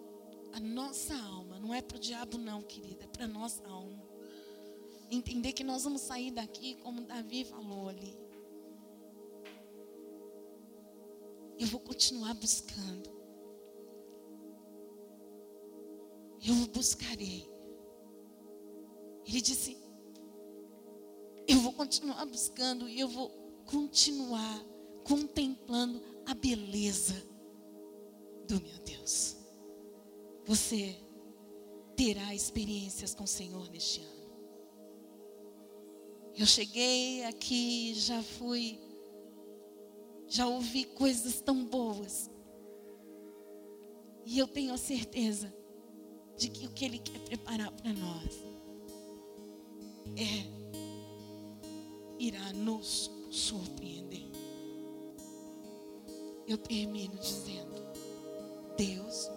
a 0.53 0.59
nossa 0.59 1.15
alma, 1.15 1.61
não 1.61 1.73
é 1.73 1.81
para 1.81 1.99
o 1.99 2.01
diabo, 2.01 2.37
não, 2.37 2.63
querida, 2.63 3.05
é 3.05 3.07
para 3.07 3.27
a 3.27 3.29
nossa 3.29 3.65
alma. 3.69 4.03
Entender 5.09 5.53
que 5.53 5.63
nós 5.63 5.85
vamos 5.85 6.01
sair 6.01 6.33
daqui, 6.33 6.75
como 6.83 7.03
Davi 7.03 7.45
falou 7.45 7.89
ali. 7.89 8.19
Eu 11.61 11.69
vou 11.69 11.79
continuar 11.79 12.35
buscando. 12.35 13.09
Eu 16.45 16.67
buscarei. 16.73 17.49
Ele 19.25 19.41
disse: 19.41 19.82
Eu 21.47 21.61
vou 21.61 21.73
continuar 21.73 22.25
buscando 22.27 22.89
e 22.89 23.01
eu 23.01 23.09
vou 23.09 23.31
continuar 23.67 24.65
contemplando 25.05 26.01
a 26.27 26.35
beleza 26.35 27.15
do 28.47 28.61
meu 28.61 28.79
Deus 28.85 29.43
você 30.45 30.97
terá 31.97 32.35
experiências 32.35 33.15
com 33.15 33.25
o 33.25 33.29
Senhor 33.29 33.71
neste 33.71 34.01
ano. 34.01 34.23
Eu 36.37 36.47
cheguei 36.47 37.25
aqui, 37.25 37.95
já 37.95 38.23
fui, 38.23 38.81
já 40.27 40.47
ouvi 40.47 40.85
coisas 40.85 41.41
tão 41.41 41.65
boas. 41.65 42.31
E 44.25 44.39
eu 44.39 44.49
tenho 44.49 44.73
a 44.73 44.79
certeza 44.79 45.53
de 46.37 46.49
que 46.49 46.67
o 46.67 46.71
que 46.71 46.85
Ele 46.85 46.99
quer 46.99 47.19
preparar 47.21 47.71
para 47.73 47.93
nós 47.93 48.43
é 50.17 50.62
irá 52.23 52.53
nos 52.53 53.11
surpreender. 53.31 54.23
Eu 56.47 56.57
termino 56.57 57.19
dizendo: 57.19 57.75
Deus 58.77 59.29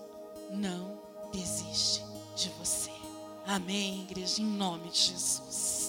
não 0.52 1.02
desiste 1.32 2.04
de 2.36 2.50
você. 2.60 2.92
Amém, 3.48 4.04
igreja, 4.04 4.42
em 4.42 4.46
nome 4.46 4.90
de 4.90 5.00
Jesus. 5.00 5.85